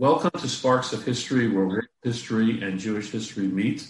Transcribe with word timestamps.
Welcome 0.00 0.40
to 0.40 0.48
Sparks 0.48 0.94
of 0.94 1.04
History, 1.04 1.46
where 1.46 1.66
world 1.66 1.84
history 2.02 2.62
and 2.62 2.80
Jewish 2.80 3.10
history 3.10 3.46
meet. 3.46 3.86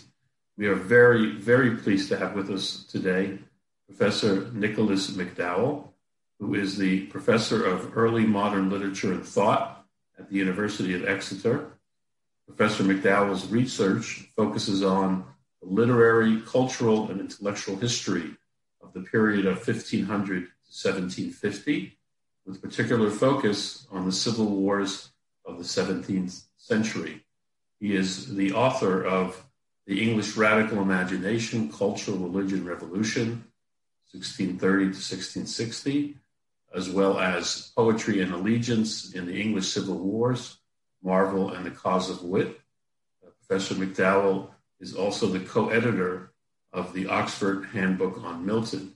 We 0.57 0.67
are 0.67 0.75
very, 0.75 1.37
very 1.37 1.77
pleased 1.77 2.09
to 2.09 2.17
have 2.17 2.35
with 2.35 2.51
us 2.51 2.83
today 2.83 3.39
Professor 3.87 4.51
Nicolas 4.53 5.13
McDowell, 5.13 5.91
who 6.41 6.57
is 6.57 6.77
the 6.77 7.07
Professor 7.07 7.65
of 7.65 7.97
Early 7.97 8.27
Modern 8.27 8.71
Literature 8.71 9.13
and 9.13 9.25
Thought 9.25 9.87
at 10.19 10.29
the 10.29 10.35
University 10.35 10.95
of 10.95 11.07
Exeter. 11.07 11.79
Professor 12.45 12.83
McDowell's 12.83 13.47
research 13.47 14.29
focuses 14.35 14.83
on 14.83 15.25
the 15.63 15.69
literary, 15.69 16.41
cultural, 16.41 17.09
and 17.09 17.21
intellectual 17.21 17.77
history 17.77 18.33
of 18.83 18.93
the 18.95 19.03
period 19.03 19.47
of 19.47 19.65
1500 19.65 20.07
to 20.09 20.51
1750, 20.89 21.97
with 22.47 22.61
particular 22.61 23.11
focus 23.11 23.87
on 23.93 24.07
the 24.07 24.13
civil 24.13 24.47
wars 24.47 25.11
of 25.45 25.59
the 25.59 25.65
17th 25.65 26.45
century. 26.57 27.25
He 27.79 27.97
is 27.97 28.35
the 28.35 28.53
author 28.53 29.05
of 29.05 29.43
The 29.87 30.03
English 30.03 30.37
Radical 30.37 30.83
Imagination, 30.83 31.73
Cultural 31.73 32.19
Religion 32.19 32.65
Revolution, 32.65 33.45
1630 34.13 34.59
to 34.59 34.89
1660, 34.89 36.17
as 36.75 36.91
well 36.91 37.19
as 37.19 37.73
Poetry 37.77 38.21
and 38.21 38.33
Allegiance 38.33 39.13
in 39.15 39.27
the 39.27 39.41
English 39.41 39.69
Civil 39.69 39.99
Wars, 39.99 40.59
Marvell 41.03 41.51
and 41.51 41.65
the 41.65 41.71
Cause 41.71 42.11
of 42.11 42.23
Wit. 42.23 42.61
Uh, 43.25 43.31
Professor 43.47 43.75
McDowell 43.75 44.51
is 44.79 44.95
also 44.95 45.27
the 45.27 45.41
co-editor 45.41 46.33
of 46.73 46.93
the 46.93 47.07
Oxford 47.07 47.67
Handbook 47.73 48.23
on 48.23 48.45
Milton. 48.45 48.95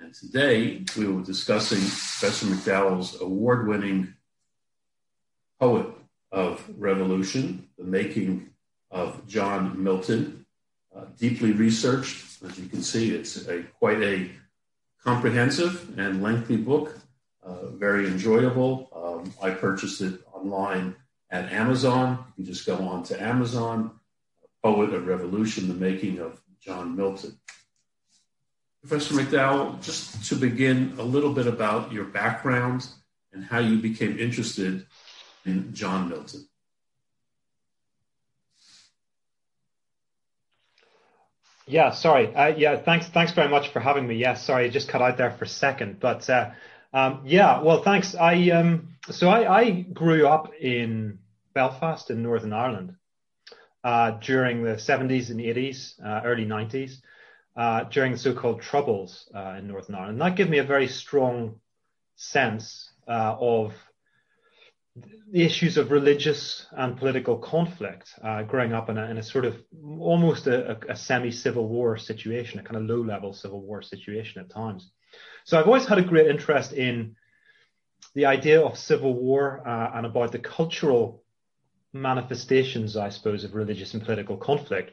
And 0.00 0.14
today 0.14 0.84
we 0.96 1.06
will 1.06 1.20
be 1.20 1.24
discussing 1.24 1.78
Professor 1.78 2.46
McDowell's 2.46 3.20
award-winning 3.20 4.14
poet 5.58 5.86
of 6.30 6.64
revolution, 6.76 7.68
the 7.78 7.84
making 7.84 8.50
of 8.90 9.26
John 9.26 9.82
Milton. 9.82 10.46
Uh, 10.94 11.04
deeply 11.18 11.52
researched, 11.52 12.42
as 12.44 12.58
you 12.58 12.66
can 12.66 12.82
see, 12.82 13.14
it's 13.14 13.46
a, 13.46 13.62
quite 13.78 14.02
a 14.02 14.30
comprehensive 15.02 15.98
and 15.98 16.22
lengthy 16.22 16.56
book, 16.56 16.98
uh, 17.44 17.66
very 17.66 18.06
enjoyable. 18.06 18.88
Um, 18.94 19.32
I 19.42 19.50
purchased 19.50 20.00
it 20.00 20.20
online 20.32 20.96
at 21.30 21.52
Amazon. 21.52 22.24
You 22.36 22.44
can 22.44 22.52
just 22.52 22.66
go 22.66 22.76
on 22.76 23.02
to 23.04 23.22
Amazon, 23.22 23.92
Poet 24.62 24.92
of 24.92 25.06
Revolution, 25.06 25.68
the 25.68 25.74
making 25.74 26.18
of 26.18 26.40
John 26.60 26.96
Milton. 26.96 27.38
Professor 28.80 29.14
McDowell, 29.14 29.82
just 29.82 30.24
to 30.28 30.34
begin 30.34 30.94
a 30.98 31.02
little 31.02 31.32
bit 31.32 31.46
about 31.46 31.92
your 31.92 32.04
background 32.04 32.86
and 33.32 33.44
how 33.44 33.58
you 33.58 33.78
became 33.78 34.18
interested 34.18 34.86
in 35.48 35.74
John 35.74 36.08
Milton. 36.08 36.46
Yeah, 41.66 41.90
sorry. 41.90 42.34
Uh, 42.34 42.48
yeah, 42.56 42.76
thanks. 42.76 43.08
Thanks 43.08 43.32
very 43.32 43.48
much 43.48 43.68
for 43.68 43.80
having 43.80 44.06
me. 44.06 44.16
Yeah, 44.16 44.34
sorry, 44.34 44.66
I 44.66 44.68
just 44.70 44.88
cut 44.88 45.02
out 45.02 45.18
there 45.18 45.30
for 45.30 45.44
a 45.44 45.48
second, 45.48 46.00
but 46.00 46.28
uh, 46.30 46.50
um, 46.94 47.22
yeah, 47.26 47.60
well, 47.60 47.82
thanks. 47.82 48.14
I 48.14 48.50
um, 48.50 48.96
so 49.10 49.28
I, 49.28 49.60
I, 49.60 49.70
grew 49.70 50.26
up 50.26 50.54
in 50.54 51.18
Belfast 51.52 52.10
in 52.10 52.22
Northern 52.22 52.54
Ireland 52.54 52.94
uh, 53.84 54.12
during 54.12 54.62
the 54.64 54.76
70s 54.76 55.28
and 55.30 55.40
80s, 55.40 56.02
uh, 56.02 56.22
early 56.24 56.46
90s, 56.46 56.96
uh, 57.54 57.84
during 57.84 58.12
the 58.12 58.18
so-called 58.18 58.62
Troubles 58.62 59.30
uh, 59.34 59.56
in 59.58 59.68
Northern 59.68 59.94
Ireland. 59.94 60.12
And 60.12 60.20
that 60.22 60.36
gave 60.36 60.48
me 60.48 60.58
a 60.58 60.64
very 60.64 60.88
strong 60.88 61.60
sense 62.16 62.90
of 63.06 63.74
the 65.30 65.44
issues 65.44 65.76
of 65.76 65.90
religious 65.90 66.66
and 66.72 66.96
political 66.96 67.36
conflict 67.38 68.14
uh, 68.22 68.42
growing 68.42 68.72
up 68.72 68.88
in 68.88 68.96
a, 68.96 69.10
in 69.10 69.18
a, 69.18 69.22
sort 69.22 69.44
of 69.44 69.56
almost 69.98 70.46
a, 70.46 70.78
a, 70.88 70.96
semi-civil 70.96 71.68
war 71.68 71.98
situation, 71.98 72.58
a 72.58 72.62
kind 72.62 72.76
of 72.76 72.84
low-level 72.84 73.34
civil 73.34 73.60
war 73.60 73.82
situation 73.82 74.40
at 74.40 74.50
times. 74.50 74.90
So 75.44 75.58
I've 75.58 75.66
always 75.66 75.86
had 75.86 75.98
a 75.98 76.02
great 76.02 76.28
interest 76.28 76.72
in 76.72 77.16
the 78.14 78.26
idea 78.26 78.60
of 78.62 78.78
civil 78.78 79.14
war 79.14 79.66
uh, 79.66 79.90
and 79.94 80.06
about 80.06 80.32
the 80.32 80.38
cultural 80.38 81.22
manifestations, 81.92 82.96
I 82.96 83.10
suppose, 83.10 83.44
of 83.44 83.54
religious 83.54 83.94
and 83.94 84.02
political 84.02 84.36
conflict. 84.36 84.92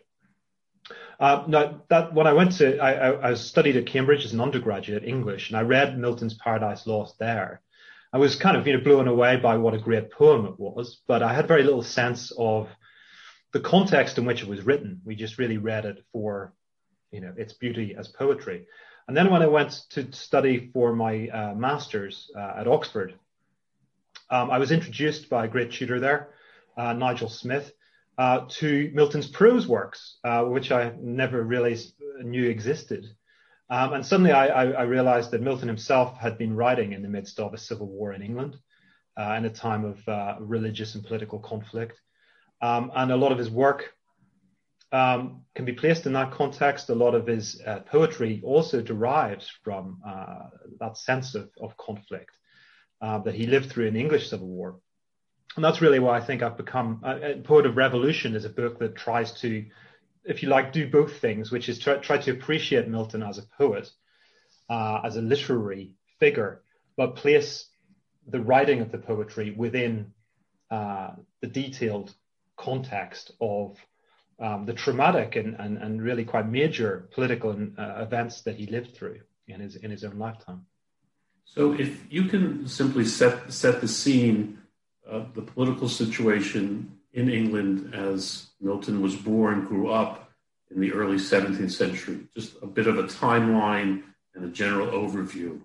Uh, 1.19 1.43
now, 1.47 1.81
that 1.89 2.13
when 2.13 2.27
I 2.27 2.33
went 2.33 2.53
to, 2.57 2.77
I, 2.77 2.91
I, 2.91 3.29
I 3.31 3.33
studied 3.35 3.77
at 3.77 3.85
Cambridge 3.85 4.25
as 4.25 4.33
an 4.33 4.41
undergraduate 4.41 5.05
English, 5.05 5.49
and 5.49 5.57
I 5.57 5.61
read 5.61 5.97
Milton's 5.97 6.33
Paradise 6.33 6.85
Lost 6.85 7.17
there. 7.19 7.61
I 8.15 8.17
was 8.17 8.37
kind 8.37 8.55
of 8.55 8.65
you 8.65 8.77
know 8.77 8.81
blown 8.81 9.09
away 9.09 9.35
by 9.35 9.57
what 9.57 9.73
a 9.73 9.77
great 9.77 10.09
poem 10.09 10.45
it 10.45 10.57
was, 10.57 11.01
but 11.05 11.21
I 11.21 11.33
had 11.33 11.49
very 11.49 11.63
little 11.63 11.83
sense 11.83 12.31
of 12.37 12.69
the 13.51 13.59
context 13.59 14.17
in 14.17 14.23
which 14.23 14.41
it 14.41 14.47
was 14.47 14.65
written. 14.65 15.01
We 15.03 15.17
just 15.17 15.37
really 15.37 15.57
read 15.57 15.83
it 15.83 16.01
for 16.13 16.53
you 17.11 17.19
know 17.19 17.33
its 17.35 17.51
beauty 17.51 17.93
as 17.93 18.07
poetry. 18.07 18.67
And 19.09 19.17
then 19.17 19.31
when 19.31 19.41
I 19.41 19.47
went 19.47 19.81
to 19.89 20.09
study 20.13 20.69
for 20.71 20.95
my 20.95 21.27
uh, 21.27 21.55
master's 21.55 22.31
uh, 22.33 22.53
at 22.55 22.69
Oxford, 22.69 23.15
um, 24.29 24.49
I 24.49 24.59
was 24.59 24.71
introduced 24.71 25.29
by 25.29 25.43
a 25.43 25.49
great 25.49 25.73
tutor 25.73 25.99
there, 25.99 26.29
uh, 26.77 26.93
Nigel 26.93 27.27
Smith, 27.27 27.73
uh, 28.17 28.45
to 28.47 28.91
Milton's 28.93 29.27
prose 29.27 29.67
works, 29.67 30.19
uh, 30.23 30.45
which 30.45 30.71
I 30.71 30.93
never 31.01 31.43
really 31.43 31.77
knew 32.23 32.49
existed. 32.49 33.07
Um, 33.69 33.93
and 33.93 34.05
suddenly 34.05 34.31
I, 34.31 34.47
I, 34.47 34.65
I, 34.71 34.81
realized 34.83 35.31
that 35.31 35.41
Milton 35.41 35.67
himself 35.67 36.19
had 36.19 36.37
been 36.37 36.55
writing 36.55 36.93
in 36.93 37.01
the 37.01 37.09
midst 37.09 37.39
of 37.39 37.53
a 37.53 37.57
civil 37.57 37.87
war 37.87 38.13
in 38.13 38.21
England 38.21 38.57
uh, 39.17 39.33
in 39.37 39.45
a 39.45 39.49
time 39.49 39.85
of 39.85 40.07
uh, 40.07 40.35
religious 40.39 40.93
and 40.93 41.03
political 41.03 41.39
conflict. 41.39 41.99
Um, 42.61 42.91
and 42.95 43.11
a 43.11 43.15
lot 43.15 43.31
of 43.31 43.39
his 43.39 43.49
work 43.49 43.91
um, 44.91 45.41
can 45.55 45.65
be 45.65 45.73
placed 45.73 46.05
in 46.05 46.13
that 46.13 46.31
context. 46.31 46.89
A 46.89 46.95
lot 46.95 47.15
of 47.15 47.25
his 47.25 47.59
uh, 47.65 47.79
poetry 47.79 48.41
also 48.43 48.81
derives 48.81 49.51
from 49.63 49.99
uh, 50.05 50.49
that 50.79 50.97
sense 50.97 51.33
of, 51.33 51.49
of 51.59 51.75
conflict 51.77 52.37
uh, 53.01 53.19
that 53.19 53.35
he 53.35 53.47
lived 53.47 53.71
through 53.71 53.87
in 53.87 53.95
the 53.95 53.99
English 53.99 54.29
Civil 54.29 54.47
War. 54.47 54.79
And 55.55 55.63
that's 55.63 55.81
really 55.81 55.99
why 55.99 56.17
I 56.17 56.25
think 56.25 56.43
I've 56.43 56.57
become 56.57 57.01
a 57.03 57.07
uh, 57.07 57.37
Poet 57.43 57.65
of 57.65 57.77
Revolution 57.77 58.35
is 58.35 58.45
a 58.45 58.49
book 58.49 58.79
that 58.79 58.95
tries 58.95 59.31
to 59.41 59.65
if 60.25 60.41
you 60.41 60.49
like, 60.49 60.73
do 60.73 60.89
both 60.89 61.19
things, 61.19 61.51
which 61.51 61.69
is 61.69 61.79
try, 61.79 61.97
try 61.97 62.17
to 62.17 62.31
appreciate 62.31 62.87
Milton 62.87 63.23
as 63.23 63.37
a 63.37 63.43
poet, 63.57 63.89
uh, 64.69 65.01
as 65.03 65.17
a 65.17 65.21
literary 65.21 65.93
figure, 66.19 66.61
but 66.97 67.15
place 67.15 67.67
the 68.27 68.39
writing 68.39 68.81
of 68.81 68.91
the 68.91 68.97
poetry 68.97 69.51
within 69.51 70.13
uh, 70.71 71.11
the 71.41 71.47
detailed 71.47 72.13
context 72.57 73.31
of 73.39 73.77
um, 74.39 74.65
the 74.65 74.73
traumatic 74.73 75.35
and, 75.35 75.55
and, 75.59 75.77
and 75.77 76.01
really 76.01 76.25
quite 76.25 76.47
major 76.47 77.07
political 77.13 77.51
uh, 77.77 78.01
events 78.01 78.41
that 78.41 78.55
he 78.55 78.65
lived 78.65 78.95
through 78.95 79.19
in 79.47 79.59
his 79.59 79.75
in 79.75 79.91
his 79.91 80.03
own 80.03 80.17
lifetime. 80.17 80.65
So, 81.45 81.73
if 81.73 82.11
you 82.11 82.25
can 82.25 82.67
simply 82.67 83.05
set 83.05 83.53
set 83.53 83.79
the 83.79 83.87
scene 83.87 84.57
of 85.05 85.33
the 85.35 85.41
political 85.41 85.87
situation 85.87 86.94
in 87.15 87.29
England 87.29 87.95
as 87.95 88.47
Milton 88.61 89.01
was 89.01 89.15
born, 89.15 89.65
grew 89.65 89.89
up 89.89 90.29
in 90.69 90.81
the 90.81 90.91
early 90.91 91.17
17th 91.17 91.71
century? 91.71 92.19
Just 92.35 92.55
a 92.61 92.67
bit 92.67 92.87
of 92.87 92.99
a 92.99 93.03
timeline 93.03 94.03
and 94.35 94.45
a 94.45 94.49
general 94.49 94.87
overview. 94.87 95.61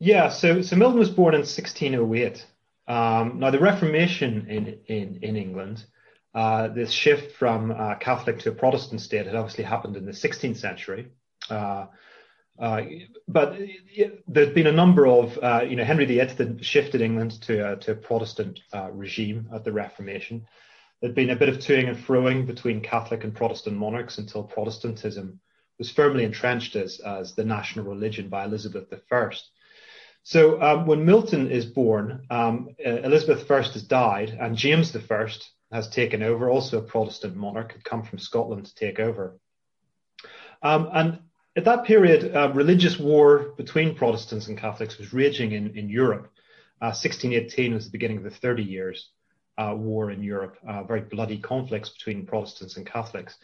Yeah, 0.00 0.28
so, 0.28 0.62
so 0.62 0.74
Milton 0.74 0.98
was 0.98 1.10
born 1.10 1.34
in 1.34 1.42
1608. 1.42 2.44
Um, 2.88 3.38
now, 3.38 3.50
the 3.50 3.60
Reformation 3.60 4.46
in, 4.48 4.78
in, 4.86 5.20
in 5.22 5.36
England, 5.36 5.84
uh, 6.34 6.66
this 6.68 6.90
shift 6.90 7.36
from 7.36 7.70
uh, 7.70 7.94
Catholic 7.94 8.40
to 8.40 8.50
Protestant 8.50 9.00
state 9.00 9.26
had 9.26 9.36
obviously 9.36 9.62
happened 9.62 9.96
in 9.96 10.04
the 10.04 10.12
16th 10.12 10.56
century. 10.56 11.12
Uh, 11.48 11.86
uh, 12.58 12.82
but 13.26 13.58
there's 14.28 14.54
been 14.54 14.66
a 14.66 14.72
number 14.72 15.06
of, 15.06 15.38
uh, 15.42 15.64
you 15.68 15.76
know, 15.76 15.84
Henry 15.84 16.04
VIII 16.04 16.62
shifted 16.62 17.00
England 17.00 17.40
to, 17.42 17.76
to 17.76 17.92
a 17.92 17.96
Protestant 17.96 18.60
uh, 18.72 18.90
regime 18.90 19.48
at 19.54 19.64
the 19.64 19.72
Reformation. 19.72 20.46
There'd 21.00 21.14
been 21.14 21.30
a 21.30 21.36
bit 21.36 21.48
of 21.48 21.56
toing 21.56 21.88
and 21.88 21.96
froing 21.96 22.46
between 22.46 22.80
Catholic 22.80 23.24
and 23.24 23.34
Protestant 23.34 23.76
monarchs 23.76 24.18
until 24.18 24.44
Protestantism 24.44 25.40
was 25.78 25.90
firmly 25.90 26.24
entrenched 26.24 26.76
as, 26.76 27.00
as 27.00 27.34
the 27.34 27.44
national 27.44 27.86
religion 27.86 28.28
by 28.28 28.44
Elizabeth 28.44 28.92
I. 29.10 29.30
So 30.22 30.62
um, 30.62 30.86
when 30.86 31.04
Milton 31.04 31.50
is 31.50 31.66
born, 31.66 32.26
um, 32.30 32.68
Elizabeth 32.78 33.50
I 33.50 33.62
has 33.62 33.82
died, 33.82 34.36
and 34.40 34.56
James 34.56 34.94
I 34.94 35.26
has 35.72 35.88
taken 35.88 36.22
over, 36.22 36.48
also 36.48 36.78
a 36.78 36.82
Protestant 36.82 37.34
monarch, 37.34 37.72
had 37.72 37.84
come 37.84 38.04
from 38.04 38.20
Scotland 38.20 38.66
to 38.66 38.74
take 38.74 39.00
over. 39.00 39.38
Um, 40.62 40.88
and 40.92 41.18
at 41.54 41.64
that 41.64 41.84
period, 41.84 42.34
uh, 42.34 42.50
religious 42.54 42.98
war 42.98 43.52
between 43.56 43.94
Protestants 43.94 44.48
and 44.48 44.56
Catholics 44.56 44.98
was 44.98 45.12
raging 45.12 45.52
in, 45.52 45.76
in 45.76 45.88
Europe. 45.88 46.32
Uh, 46.80 46.90
1618 46.90 47.74
was 47.74 47.84
the 47.84 47.90
beginning 47.90 48.16
of 48.16 48.24
the 48.24 48.30
Thirty 48.30 48.62
Years 48.64 49.10
uh, 49.58 49.74
war 49.76 50.10
in 50.10 50.22
Europe, 50.22 50.56
uh, 50.66 50.82
very 50.82 51.02
bloody 51.02 51.38
conflicts 51.38 51.90
between 51.90 52.26
Protestants 52.26 52.76
and 52.76 52.86
Catholics. 52.86 53.36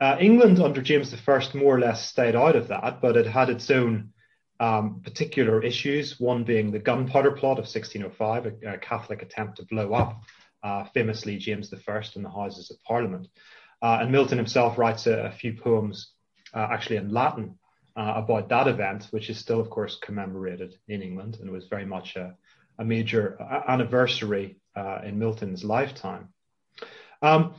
Uh, 0.00 0.16
England 0.20 0.58
under 0.58 0.82
James 0.82 1.14
I 1.14 1.42
more 1.54 1.76
or 1.76 1.80
less 1.80 2.08
stayed 2.08 2.34
out 2.34 2.56
of 2.56 2.68
that, 2.68 3.00
but 3.00 3.16
it 3.16 3.26
had 3.26 3.48
its 3.48 3.70
own 3.70 4.10
um, 4.58 5.00
particular 5.04 5.62
issues, 5.62 6.18
one 6.18 6.42
being 6.42 6.72
the 6.72 6.80
gunpowder 6.80 7.32
plot 7.32 7.58
of 7.58 7.64
1605, 7.64 8.46
a, 8.46 8.74
a 8.74 8.78
Catholic 8.78 9.22
attempt 9.22 9.58
to 9.58 9.66
blow 9.66 9.92
up 9.92 10.20
uh, 10.64 10.84
famously 10.92 11.38
James 11.38 11.72
I 11.72 12.02
in 12.16 12.22
the 12.24 12.30
Houses 12.30 12.72
of 12.72 12.82
Parliament. 12.82 13.28
And 13.80 14.10
Milton 14.10 14.38
himself 14.38 14.78
writes 14.78 15.06
a, 15.06 15.26
a 15.26 15.32
few 15.32 15.54
poems, 15.54 16.11
uh, 16.54 16.68
actually 16.70 16.96
in 16.96 17.12
Latin, 17.12 17.58
uh, 17.96 18.14
about 18.16 18.48
that 18.48 18.68
event, 18.68 19.08
which 19.10 19.28
is 19.28 19.38
still, 19.38 19.60
of 19.60 19.68
course, 19.68 19.98
commemorated 20.02 20.76
in 20.88 21.02
England 21.02 21.38
and 21.40 21.50
was 21.50 21.66
very 21.66 21.84
much 21.84 22.16
a, 22.16 22.34
a 22.78 22.84
major 22.84 23.36
anniversary 23.68 24.56
in 25.04 25.18
Milton's 25.18 25.62
lifetime. 25.62 26.28
Um, 27.20 27.54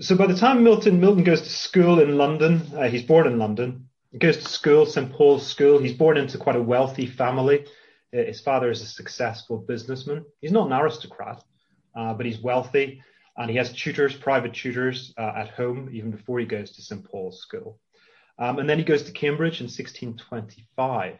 so 0.00 0.16
by 0.16 0.26
the 0.26 0.36
time 0.36 0.62
Milton 0.62 1.00
Milton 1.00 1.24
goes 1.24 1.40
to 1.40 1.48
school 1.48 2.00
in 2.00 2.18
London, 2.18 2.60
uh, 2.76 2.88
he's 2.88 3.02
born 3.02 3.26
in 3.26 3.38
London. 3.38 3.88
He 4.12 4.18
goes 4.18 4.36
to 4.36 4.48
school, 4.48 4.84
St 4.84 5.10
Paul's 5.10 5.46
School. 5.46 5.78
He's 5.78 5.96
born 5.96 6.18
into 6.18 6.36
quite 6.36 6.56
a 6.56 6.62
wealthy 6.62 7.06
family. 7.06 7.64
Uh, 8.14 8.24
his 8.24 8.40
father 8.40 8.70
is 8.70 8.82
a 8.82 8.86
successful 8.86 9.56
businessman. 9.56 10.24
He's 10.40 10.52
not 10.52 10.66
an 10.66 10.74
aristocrat, 10.74 11.42
uh, 11.94 12.12
but 12.12 12.26
he's 12.26 12.38
wealthy, 12.38 13.02
and 13.38 13.50
he 13.50 13.56
has 13.56 13.72
tutors, 13.72 14.14
private 14.14 14.52
tutors 14.52 15.14
uh, 15.16 15.32
at 15.36 15.50
home 15.50 15.88
even 15.92 16.10
before 16.10 16.38
he 16.38 16.46
goes 16.46 16.72
to 16.72 16.82
St 16.82 17.04
Paul's 17.04 17.40
School. 17.40 17.78
Um, 18.38 18.58
and 18.58 18.68
then 18.68 18.78
he 18.78 18.84
goes 18.84 19.02
to 19.04 19.12
Cambridge 19.12 19.60
in 19.60 19.66
1625. 19.66 21.18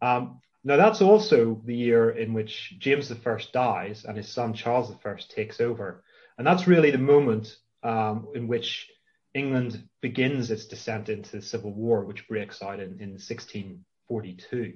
Um, 0.00 0.40
now 0.64 0.76
that's 0.76 1.02
also 1.02 1.60
the 1.64 1.74
year 1.74 2.10
in 2.10 2.32
which 2.32 2.74
James 2.78 3.12
I 3.12 3.40
dies 3.52 4.04
and 4.04 4.16
his 4.16 4.28
son 4.28 4.54
Charles 4.54 4.90
I 5.04 5.14
takes 5.28 5.60
over, 5.60 6.02
and 6.36 6.46
that's 6.46 6.66
really 6.66 6.90
the 6.90 6.98
moment 6.98 7.56
um, 7.82 8.28
in 8.34 8.48
which 8.48 8.88
England 9.34 9.88
begins 10.00 10.50
its 10.50 10.66
descent 10.66 11.08
into 11.08 11.36
the 11.36 11.42
Civil 11.42 11.72
War, 11.72 12.04
which 12.04 12.26
breaks 12.28 12.62
out 12.62 12.80
in, 12.80 13.00
in 13.00 13.10
1642. 13.10 14.74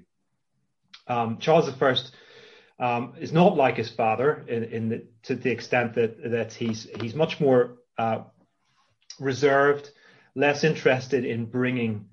Um, 1.08 1.38
Charles 1.38 1.68
I 1.68 1.96
um, 2.78 3.14
is 3.18 3.32
not 3.32 3.56
like 3.56 3.76
his 3.76 3.90
father 3.90 4.44
in, 4.46 4.64
in 4.64 4.88
the, 4.88 5.06
to 5.24 5.34
the 5.34 5.50
extent 5.50 5.94
that 5.94 6.30
that 6.30 6.52
he's 6.52 6.88
he's 7.00 7.14
much 7.14 7.40
more 7.40 7.78
uh, 7.98 8.22
reserved, 9.18 9.90
less 10.34 10.64
interested 10.64 11.24
in 11.24 11.46
bringing 11.46 12.08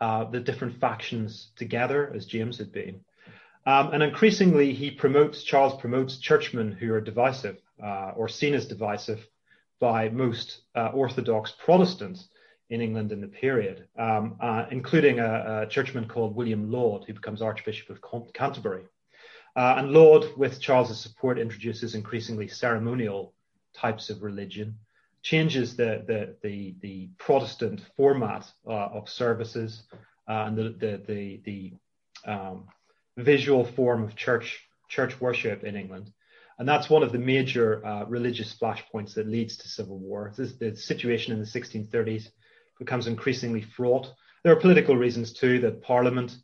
uh, 0.00 0.24
the 0.24 0.40
different 0.40 0.80
factions 0.80 1.50
together 1.56 2.12
as 2.14 2.26
James 2.26 2.58
had 2.58 2.72
been, 2.72 3.00
um, 3.66 3.92
and 3.92 4.02
increasingly 4.02 4.72
he 4.72 4.90
promotes 4.90 5.42
Charles 5.44 5.80
promotes 5.80 6.18
churchmen 6.18 6.72
who 6.72 6.92
are 6.92 7.00
divisive 7.00 7.58
uh, 7.82 8.12
or 8.16 8.28
seen 8.28 8.54
as 8.54 8.66
divisive 8.66 9.26
by 9.78 10.08
most 10.08 10.62
uh, 10.74 10.90
Orthodox 10.94 11.52
Protestants 11.52 12.28
in 12.70 12.80
England 12.80 13.12
in 13.12 13.20
the 13.20 13.26
period, 13.26 13.86
um, 13.98 14.36
uh, 14.40 14.64
including 14.70 15.20
a, 15.20 15.62
a, 15.62 15.66
churchman 15.68 16.08
called 16.08 16.34
William 16.34 16.70
Laud, 16.70 17.04
who 17.06 17.12
becomes 17.12 17.42
Archbishop 17.42 17.90
of 17.90 18.32
Canterbury. 18.32 18.84
Uh, 19.54 19.74
and 19.76 19.90
Laud, 19.90 20.26
with 20.36 20.60
Charles's 20.60 20.98
support, 20.98 21.38
introduces 21.38 21.94
increasingly 21.94 22.48
ceremonial 22.48 23.34
types 23.74 24.08
of 24.08 24.22
religion, 24.22 24.78
changes 25.22 25.76
the 25.76 26.02
the 26.06 26.36
the, 26.42 26.74
the 26.80 27.10
Protestant 27.18 27.80
format 27.96 28.44
uh, 28.66 28.70
of 28.70 29.08
services 29.08 29.84
uh, 30.28 30.44
and 30.46 30.56
the 30.56 30.62
the 30.78 31.02
the, 31.06 31.40
the 31.44 32.30
um, 32.30 32.64
visual 33.16 33.64
form 33.64 34.02
of 34.02 34.16
church 34.16 34.60
church 34.88 35.20
worship 35.20 35.64
in 35.64 35.76
England, 35.76 36.12
and 36.58 36.68
that's 36.68 36.90
one 36.90 37.02
of 37.02 37.12
the 37.12 37.18
major 37.18 37.84
uh, 37.86 38.04
religious 38.04 38.54
flashpoints 38.58 39.14
that 39.14 39.26
leads 39.26 39.56
to 39.58 39.68
civil 39.68 39.98
war. 39.98 40.32
This, 40.36 40.52
the 40.54 40.76
situation 40.76 41.32
in 41.32 41.38
the 41.38 41.46
1630s 41.46 42.28
becomes 42.78 43.06
increasingly 43.06 43.62
fraught. 43.62 44.12
There 44.42 44.52
are 44.52 44.60
political 44.60 44.96
reasons 44.96 45.32
too 45.32 45.60
that 45.60 45.82
Parliament 45.82 46.36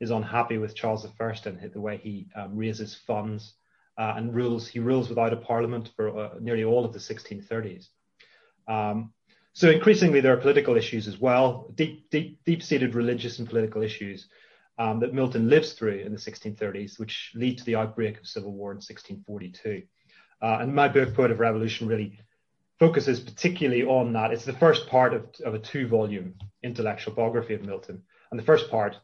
is 0.00 0.10
unhappy 0.10 0.58
with 0.58 0.74
Charles 0.74 1.06
I 1.06 1.34
and 1.46 1.72
the 1.72 1.80
way 1.80 1.98
he 2.02 2.26
um, 2.34 2.56
raises 2.56 2.94
funds 3.06 3.54
uh, 3.98 4.14
and 4.16 4.34
rules. 4.34 4.66
He 4.66 4.80
rules 4.80 5.08
without 5.08 5.32
a 5.32 5.36
Parliament 5.36 5.90
for 5.94 6.18
uh, 6.18 6.30
nearly 6.40 6.64
all 6.64 6.84
of 6.84 6.92
the 6.92 6.98
1630s. 6.98 7.88
Um, 8.68 9.12
so 9.54 9.70
increasingly, 9.70 10.20
there 10.20 10.32
are 10.32 10.40
political 10.40 10.76
issues 10.76 11.06
as 11.06 11.18
well, 11.18 11.70
deep, 11.74 12.08
deep, 12.10 12.38
deep-seated 12.44 12.94
religious 12.94 13.38
and 13.38 13.48
political 13.48 13.82
issues 13.82 14.28
um, 14.78 15.00
that 15.00 15.12
Milton 15.12 15.48
lives 15.48 15.74
through 15.74 15.98
in 15.98 16.12
the 16.12 16.18
1630s, 16.18 16.98
which 16.98 17.32
lead 17.34 17.58
to 17.58 17.64
the 17.64 17.76
outbreak 17.76 18.18
of 18.18 18.26
civil 18.26 18.52
war 18.52 18.70
in 18.70 18.76
1642. 18.76 19.82
Uh, 20.40 20.58
and 20.60 20.74
my 20.74 20.88
book, 20.88 21.14
Poet 21.14 21.30
of 21.30 21.38
Revolution, 21.38 21.86
really 21.86 22.18
focuses 22.78 23.20
particularly 23.20 23.84
on 23.84 24.12
that. 24.14 24.32
It's 24.32 24.44
the 24.44 24.54
first 24.54 24.88
part 24.88 25.12
of, 25.14 25.26
of 25.44 25.54
a 25.54 25.58
two 25.58 25.86
volume 25.86 26.34
intellectual 26.62 27.14
biography 27.14 27.54
of 27.54 27.62
Milton. 27.62 28.02
And 28.30 28.40
the 28.40 28.44
first 28.44 28.70
part 28.70 28.96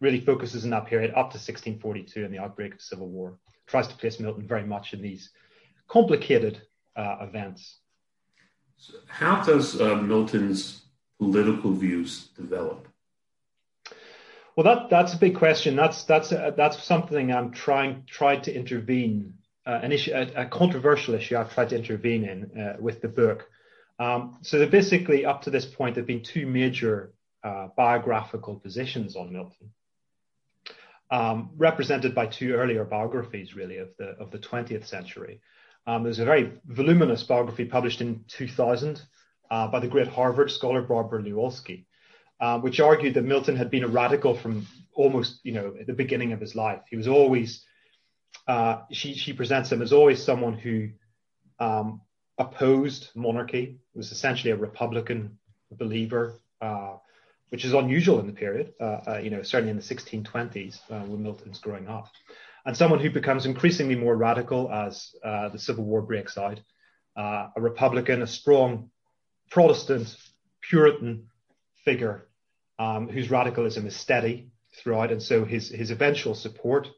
really 0.00 0.20
focuses 0.20 0.64
in 0.64 0.70
that 0.70 0.86
period 0.86 1.10
up 1.10 1.30
to 1.32 1.38
1642 1.38 2.24
and 2.24 2.32
the 2.32 2.38
outbreak 2.38 2.74
of 2.74 2.80
civil 2.80 3.08
war. 3.08 3.38
tries 3.66 3.88
to 3.88 3.96
place 3.96 4.20
Milton 4.20 4.46
very 4.46 4.64
much 4.64 4.94
in 4.94 5.02
these 5.02 5.30
complicated 5.88 6.62
uh, 6.96 7.16
events. 7.20 7.78
So 8.78 8.94
how 9.08 9.42
does 9.42 9.80
uh, 9.80 9.96
Milton's 9.96 10.82
political 11.18 11.72
views 11.72 12.28
develop? 12.36 12.88
Well, 14.54 14.64
that 14.64 14.90
that's 14.90 15.14
a 15.14 15.18
big 15.18 15.36
question. 15.36 15.76
That's 15.76 16.04
that's 16.04 16.32
uh, 16.32 16.52
that's 16.56 16.82
something 16.82 17.32
I'm 17.32 17.52
trying 17.52 18.04
tried 18.06 18.44
to 18.44 18.54
intervene 18.54 19.34
uh, 19.66 19.80
an 19.82 19.92
issue, 19.92 20.12
a, 20.12 20.42
a, 20.42 20.46
controversial 20.46 21.14
issue 21.14 21.36
I've 21.36 21.52
tried 21.52 21.68
to 21.68 21.76
intervene 21.76 22.24
in 22.24 22.60
uh, 22.60 22.76
with 22.80 23.02
the 23.02 23.08
book. 23.08 23.48
Um, 23.98 24.38
so 24.42 24.66
basically, 24.66 25.26
up 25.26 25.42
to 25.42 25.50
this 25.50 25.66
point, 25.66 25.94
there've 25.94 26.06
been 26.06 26.22
two 26.22 26.46
major 26.46 27.12
uh, 27.44 27.68
biographical 27.76 28.56
positions 28.56 29.14
on 29.14 29.32
Milton, 29.32 29.70
um, 31.10 31.50
represented 31.56 32.14
by 32.14 32.26
two 32.26 32.54
earlier 32.54 32.84
biographies, 32.84 33.54
really 33.54 33.78
of 33.78 33.90
the 33.98 34.16
of 34.18 34.30
the 34.30 34.38
20th 34.38 34.86
century. 34.86 35.40
Um, 35.88 36.02
there's 36.02 36.18
a 36.18 36.24
very 36.26 36.52
voluminous 36.66 37.22
biography 37.22 37.64
published 37.64 38.02
in 38.02 38.22
2000 38.28 39.00
uh, 39.50 39.68
by 39.68 39.80
the 39.80 39.88
great 39.88 40.06
Harvard 40.06 40.50
scholar 40.50 40.82
Barbara 40.82 41.22
Lewalski, 41.22 41.86
uh, 42.40 42.58
which 42.58 42.78
argued 42.78 43.14
that 43.14 43.24
Milton 43.24 43.56
had 43.56 43.70
been 43.70 43.84
a 43.84 43.88
radical 43.88 44.34
from 44.34 44.66
almost, 44.92 45.40
you 45.44 45.52
know, 45.52 45.74
the 45.86 45.94
beginning 45.94 46.34
of 46.34 46.40
his 46.42 46.54
life. 46.54 46.82
He 46.90 46.96
was 46.96 47.08
always, 47.08 47.64
uh, 48.46 48.82
she, 48.92 49.14
she 49.14 49.32
presents 49.32 49.72
him 49.72 49.80
as 49.80 49.94
always 49.94 50.22
someone 50.22 50.52
who 50.52 50.90
um, 51.58 52.02
opposed 52.36 53.08
monarchy, 53.14 53.78
was 53.94 54.12
essentially 54.12 54.50
a 54.50 54.56
Republican 54.56 55.38
believer, 55.72 56.38
uh, 56.60 56.96
which 57.48 57.64
is 57.64 57.72
unusual 57.72 58.20
in 58.20 58.26
the 58.26 58.34
period, 58.34 58.74
uh, 58.78 59.00
uh, 59.06 59.20
you 59.22 59.30
know, 59.30 59.40
certainly 59.40 59.70
in 59.70 59.76
the 59.78 59.82
1620s 59.82 60.80
when 61.08 61.22
Milton's 61.22 61.60
growing 61.60 61.88
up. 61.88 62.08
And 62.66 62.76
someone 62.76 63.00
who 63.00 63.10
becomes 63.10 63.46
increasingly 63.46 63.94
more 63.94 64.16
radical 64.16 64.70
as 64.70 65.14
the 65.22 65.58
Civil 65.58 65.84
War 65.84 66.02
breaks 66.02 66.36
out, 66.36 66.60
a 67.16 67.50
Republican, 67.56 68.22
a 68.22 68.26
strong 68.26 68.90
Protestant, 69.50 70.14
Puritan 70.60 71.28
figure 71.84 72.28
um, 72.78 73.08
whose 73.08 73.30
radicalism 73.30 73.86
is 73.86 73.96
steady 73.96 74.50
throughout, 74.76 75.10
and 75.10 75.22
so 75.22 75.44
his 75.44 75.68
his 75.68 75.90
eventual 75.90 76.34
support 76.34 76.88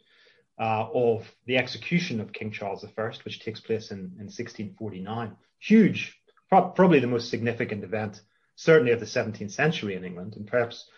uh, 0.59 0.87
of 0.93 1.31
the 1.47 1.57
execution 1.57 2.21
of 2.21 2.33
King 2.33 2.51
Charles 2.51 2.85
I, 2.85 3.13
which 3.25 3.41
takes 3.41 3.61
place 3.61 3.91
in, 3.91 3.99
in 3.99 4.27
1649, 4.27 5.37
huge, 5.59 6.21
pro- 6.49 6.69
probably 6.69 7.01
the 7.01 7.07
most 7.07 7.31
significant 7.31 7.83
event, 7.83 8.21
certainly 8.57 8.93
of 8.93 9.01
the 9.01 9.07
17th 9.07 9.53
century 9.53 9.95
in 9.95 10.05
England, 10.05 10.37
and 10.37 10.47
perhaps 10.47 10.91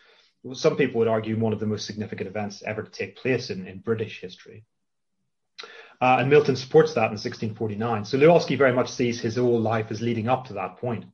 some 0.54 0.76
people 0.76 0.98
would 0.98 1.08
argue 1.08 1.38
one 1.38 1.52
of 1.52 1.60
the 1.60 1.66
most 1.66 1.86
significant 1.86 2.28
events 2.28 2.62
ever 2.64 2.82
to 2.82 2.90
take 2.90 3.16
place 3.16 3.50
in, 3.50 3.66
in 3.66 3.78
British 3.78 4.20
history. 4.20 4.64
Uh, 6.00 6.16
and 6.18 6.28
Milton 6.28 6.56
supports 6.56 6.94
that 6.94 7.12
in 7.12 7.18
1649. 7.18 8.04
So 8.04 8.18
Lewalski 8.18 8.58
very 8.58 8.72
much 8.72 8.90
sees 8.90 9.20
his 9.20 9.36
whole 9.36 9.60
life 9.60 9.86
as 9.90 10.00
leading 10.00 10.28
up 10.28 10.46
to 10.46 10.54
that 10.54 10.78
point. 10.78 11.04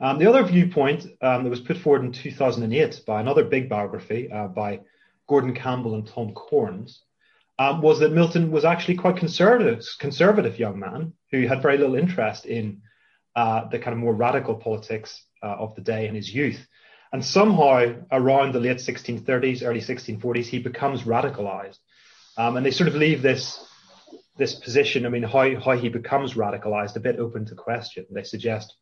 Um, 0.00 0.18
the 0.18 0.28
other 0.28 0.42
viewpoint 0.42 1.06
um, 1.22 1.44
that 1.44 1.50
was 1.50 1.60
put 1.60 1.78
forward 1.78 2.04
in 2.04 2.12
2008 2.12 3.02
by 3.06 3.20
another 3.20 3.44
big 3.44 3.68
biography 3.68 4.30
uh, 4.30 4.48
by 4.48 4.80
Gordon 5.28 5.54
Campbell 5.54 5.94
and 5.94 6.06
Tom 6.06 6.32
Corns 6.34 7.02
um, 7.58 7.80
was 7.80 8.00
that 8.00 8.12
Milton 8.12 8.50
was 8.50 8.64
actually 8.64 8.96
quite 8.96 9.16
conservative, 9.16 9.84
conservative 9.98 10.58
young 10.58 10.78
man 10.78 11.12
who 11.30 11.46
had 11.46 11.62
very 11.62 11.78
little 11.78 11.94
interest 11.96 12.46
in 12.46 12.82
uh, 13.36 13.68
the 13.68 13.78
kind 13.78 13.94
of 13.94 13.98
more 13.98 14.14
radical 14.14 14.54
politics 14.54 15.22
uh, 15.42 15.46
of 15.46 15.74
the 15.74 15.80
day 15.80 16.08
in 16.08 16.14
his 16.14 16.32
youth. 16.34 16.66
And 17.12 17.24
somehow 17.24 17.94
around 18.10 18.52
the 18.52 18.60
late 18.60 18.78
1630s, 18.78 19.62
early 19.64 19.80
1640s, 19.80 20.46
he 20.46 20.58
becomes 20.58 21.02
radicalized. 21.02 21.78
Um, 22.36 22.56
and 22.56 22.66
they 22.66 22.70
sort 22.70 22.88
of 22.88 22.94
leave 22.94 23.22
this 23.22 23.62
this 24.36 24.54
position. 24.54 25.06
I 25.06 25.08
mean, 25.08 25.22
how 25.22 25.58
how 25.60 25.72
he 25.72 25.88
becomes 25.88 26.34
radicalized 26.34 26.96
a 26.96 27.00
bit 27.00 27.18
open 27.18 27.46
to 27.46 27.54
question. 27.54 28.04
They 28.10 28.24
suggest 28.24 28.74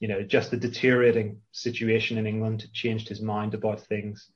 you 0.00 0.08
know, 0.08 0.22
just 0.22 0.50
the 0.50 0.56
deteriorating 0.56 1.40
situation 1.52 2.18
in 2.18 2.26
England 2.26 2.68
changed 2.72 3.08
his 3.08 3.20
mind 3.20 3.54
about 3.54 3.80
things. 3.80 4.28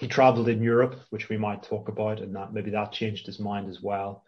He 0.00 0.08
travelled 0.08 0.48
in 0.48 0.62
Europe, 0.62 0.96
which 1.10 1.28
we 1.28 1.36
might 1.36 1.62
talk 1.62 1.88
about, 1.88 2.20
and 2.20 2.34
that 2.34 2.52
maybe 2.52 2.70
that 2.70 2.92
changed 2.92 3.26
his 3.26 3.38
mind 3.38 3.68
as 3.68 3.80
well. 3.80 4.24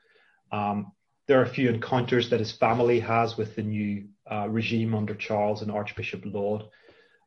Um, 0.52 0.92
there 1.26 1.40
are 1.40 1.44
a 1.44 1.48
few 1.48 1.68
encounters 1.68 2.30
that 2.30 2.40
his 2.40 2.52
family 2.52 3.00
has 3.00 3.36
with 3.36 3.54
the 3.56 3.62
new 3.62 4.08
uh, 4.30 4.48
regime 4.48 4.94
under 4.94 5.14
Charles 5.14 5.62
and 5.62 5.70
Archbishop 5.70 6.22
Laud. 6.24 6.68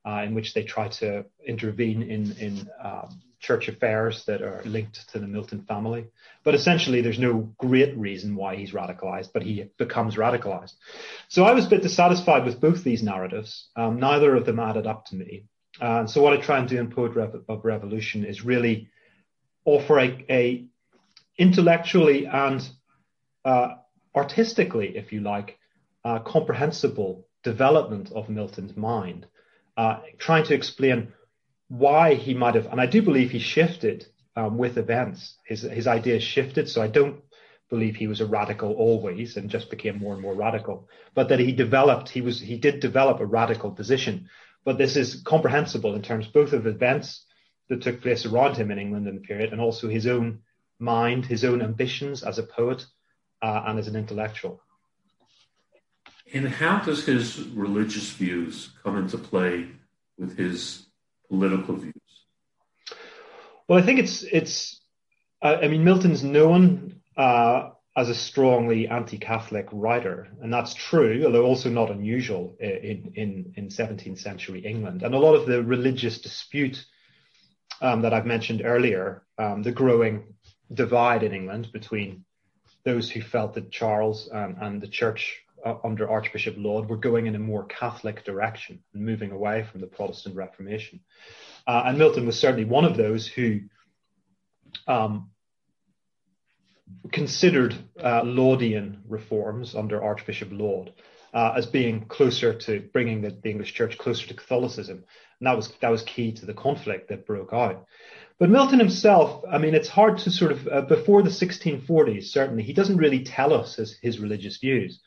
Uh, 0.05 0.21
in 0.25 0.33
which 0.33 0.53
they 0.53 0.63
try 0.63 0.87
to 0.87 1.25
intervene 1.45 2.03
in 2.03 2.31
in 2.33 2.69
um, 2.81 3.21
church 3.43 3.67
affairs 3.67 4.23
that 4.25 4.41
are 4.41 4.61
linked 4.63 5.09
to 5.09 5.19
the 5.19 5.27
Milton 5.27 5.63
family. 5.63 6.07
But 6.43 6.55
essentially, 6.55 7.01
there's 7.01 7.19
no 7.19 7.53
great 7.57 7.95
reason 7.97 8.35
why 8.35 8.55
he's 8.55 8.71
radicalized, 8.71 9.31
but 9.33 9.43
he 9.43 9.69
becomes 9.77 10.15
radicalized. 10.15 10.73
So 11.27 11.43
I 11.43 11.53
was 11.53 11.65
a 11.65 11.69
bit 11.69 11.83
dissatisfied 11.83 12.45
with 12.45 12.61
both 12.61 12.83
these 12.83 13.03
narratives. 13.03 13.69
Um, 13.75 13.99
neither 13.99 14.35
of 14.35 14.45
them 14.45 14.59
added 14.59 14.87
up 14.87 15.05
to 15.07 15.15
me. 15.15 15.45
Uh, 15.81 15.99
and 15.99 16.09
so 16.09 16.21
what 16.21 16.33
I 16.33 16.37
try 16.37 16.59
and 16.59 16.69
do 16.69 16.79
in 16.79 16.89
Poet 16.89 17.17
of 17.49 17.65
Revolution 17.65 18.23
is 18.23 18.45
really 18.45 18.87
offer 19.65 19.99
a, 19.99 20.25
a 20.29 20.65
intellectually 21.37 22.27
and 22.27 22.67
uh, 23.43 23.75
artistically, 24.15 24.95
if 24.95 25.11
you 25.11 25.19
like, 25.19 25.57
uh, 26.05 26.19
comprehensible 26.19 27.27
development 27.43 28.11
of 28.13 28.29
Milton's 28.29 28.77
mind, 28.77 29.27
uh, 29.77 29.99
trying 30.17 30.45
to 30.45 30.53
explain 30.53 31.13
why 31.67 32.15
he 32.15 32.33
might 32.33 32.55
have, 32.55 32.67
and 32.67 32.79
I 32.79 32.85
do 32.85 33.01
believe 33.01 33.31
he 33.31 33.39
shifted 33.39 34.05
um, 34.35 34.57
with 34.57 34.77
events. 34.77 35.37
His 35.45 35.61
his 35.61 35.87
ideas 35.87 36.23
shifted, 36.23 36.69
so 36.69 36.81
I 36.81 36.87
don't 36.87 37.21
believe 37.69 37.95
he 37.95 38.07
was 38.07 38.21
a 38.21 38.25
radical 38.25 38.73
always 38.73 39.37
and 39.37 39.49
just 39.49 39.69
became 39.69 39.97
more 39.97 40.13
and 40.13 40.21
more 40.21 40.35
radical, 40.35 40.87
but 41.15 41.29
that 41.29 41.39
he 41.39 41.51
developed. 41.51 42.09
He 42.09 42.21
was 42.21 42.39
he 42.39 42.57
did 42.57 42.79
develop 42.79 43.19
a 43.19 43.25
radical 43.25 43.71
position, 43.71 44.29
but 44.63 44.77
this 44.77 44.95
is 44.95 45.21
comprehensible 45.23 45.95
in 45.95 46.01
terms 46.01 46.27
both 46.27 46.53
of 46.53 46.67
events 46.67 47.25
that 47.69 47.81
took 47.81 48.01
place 48.01 48.25
around 48.25 48.57
him 48.57 48.69
in 48.71 48.79
England 48.79 49.07
in 49.07 49.15
the 49.15 49.21
period, 49.21 49.51
and 49.51 49.61
also 49.61 49.87
his 49.87 50.05
own 50.05 50.39
mind, 50.79 51.25
his 51.25 51.43
own 51.43 51.61
ambitions 51.61 52.23
as 52.23 52.37
a 52.37 52.43
poet 52.43 52.85
uh, 53.41 53.63
and 53.65 53.79
as 53.79 53.87
an 53.87 53.95
intellectual. 53.95 54.61
And 56.31 56.47
how 56.47 56.79
does 56.79 57.05
his 57.05 57.39
religious 57.49 58.09
views 58.11 58.69
come 58.83 58.97
into 58.97 59.17
play 59.17 59.67
with 60.17 60.37
his 60.37 60.85
political 61.27 61.75
views? 61.75 61.93
Well, 63.67 63.79
I 63.79 63.81
think 63.81 63.99
it's 63.99 64.23
it's. 64.23 64.79
Uh, 65.41 65.57
I 65.61 65.67
mean, 65.67 65.83
Milton's 65.83 66.23
known 66.23 67.01
uh, 67.17 67.71
as 67.95 68.09
a 68.09 68.15
strongly 68.15 68.87
anti-Catholic 68.87 69.67
writer, 69.71 70.27
and 70.41 70.51
that's 70.51 70.73
true, 70.73 71.23
although 71.25 71.45
also 71.45 71.69
not 71.69 71.91
unusual 71.91 72.55
in 72.59 73.11
in 73.15 73.53
in 73.55 73.67
17th 73.67 74.19
century 74.19 74.61
England. 74.65 75.03
And 75.03 75.13
a 75.13 75.19
lot 75.19 75.35
of 75.35 75.45
the 75.45 75.61
religious 75.63 76.19
dispute 76.19 76.83
um, 77.81 78.01
that 78.01 78.13
I've 78.13 78.25
mentioned 78.25 78.61
earlier, 78.63 79.23
um, 79.37 79.61
the 79.63 79.71
growing 79.71 80.33
divide 80.73 81.23
in 81.23 81.33
England 81.33 81.69
between 81.71 82.25
those 82.83 83.09
who 83.09 83.21
felt 83.21 83.53
that 83.53 83.71
Charles 83.71 84.27
and, 84.27 84.57
and 84.59 84.81
the 84.81 84.87
Church 84.87 85.42
uh, 85.65 85.75
under 85.83 86.09
Archbishop 86.09 86.55
Laud 86.57 86.89
were 86.89 86.97
going 86.97 87.27
in 87.27 87.35
a 87.35 87.39
more 87.39 87.65
Catholic 87.65 88.23
direction 88.25 88.79
and 88.93 89.05
moving 89.05 89.31
away 89.31 89.65
from 89.71 89.81
the 89.81 89.87
Protestant 89.87 90.35
Reformation. 90.35 90.99
Uh, 91.65 91.83
and 91.85 91.97
Milton 91.97 92.25
was 92.25 92.39
certainly 92.39 92.65
one 92.65 92.85
of 92.85 92.97
those 92.97 93.27
who 93.27 93.61
um, 94.87 95.29
considered 97.11 97.75
uh, 98.01 98.21
Laudian 98.23 99.01
reforms 99.07 99.75
under 99.75 100.03
Archbishop 100.03 100.49
Laud 100.51 100.93
uh, 101.33 101.53
as 101.55 101.65
being 101.65 102.05
closer 102.05 102.53
to 102.53 102.81
bringing 102.93 103.21
the, 103.21 103.31
the, 103.31 103.49
English 103.49 103.73
Church 103.73 103.97
closer 103.97 104.27
to 104.27 104.33
Catholicism, 104.33 105.03
and 105.39 105.47
that 105.47 105.55
was 105.55 105.73
that 105.81 105.89
was 105.89 106.03
key 106.03 106.31
to 106.33 106.45
the 106.45 106.53
conflict 106.53 107.09
that 107.09 107.25
broke 107.25 107.53
out. 107.53 107.85
But 108.39 108.49
Milton 108.49 108.79
himself, 108.79 109.43
I 109.49 109.57
mean, 109.57 109.73
it's 109.73 109.87
hard 109.87 110.17
to 110.19 110.31
sort 110.31 110.51
of 110.51 110.67
uh, 110.67 110.81
before 110.81 111.23
the 111.23 111.29
1640s. 111.29 112.25
Certainly, 112.25 112.63
he 112.63 112.73
doesn't 112.73 112.97
really 112.97 113.23
tell 113.23 113.53
us 113.53 113.75
his, 113.75 113.97
his 114.01 114.19
religious 114.19 114.57
views 114.57 114.99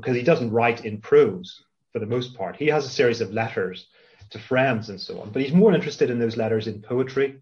because 0.00 0.16
he 0.16 0.22
doesn't 0.22 0.50
write 0.50 0.84
in 0.84 1.00
prose 1.00 1.62
for 1.92 1.98
the 1.98 2.06
most 2.06 2.34
part. 2.34 2.56
He 2.56 2.66
has 2.68 2.84
a 2.84 2.90
series 2.90 3.20
of 3.20 3.32
letters 3.32 3.86
to 4.30 4.38
friends 4.38 4.90
and 4.90 5.00
so 5.00 5.20
on, 5.20 5.30
but 5.30 5.42
he's 5.42 5.52
more 5.52 5.74
interested 5.74 6.10
in 6.10 6.18
those 6.18 6.36
letters 6.36 6.66
in 6.66 6.82
poetry 6.82 7.40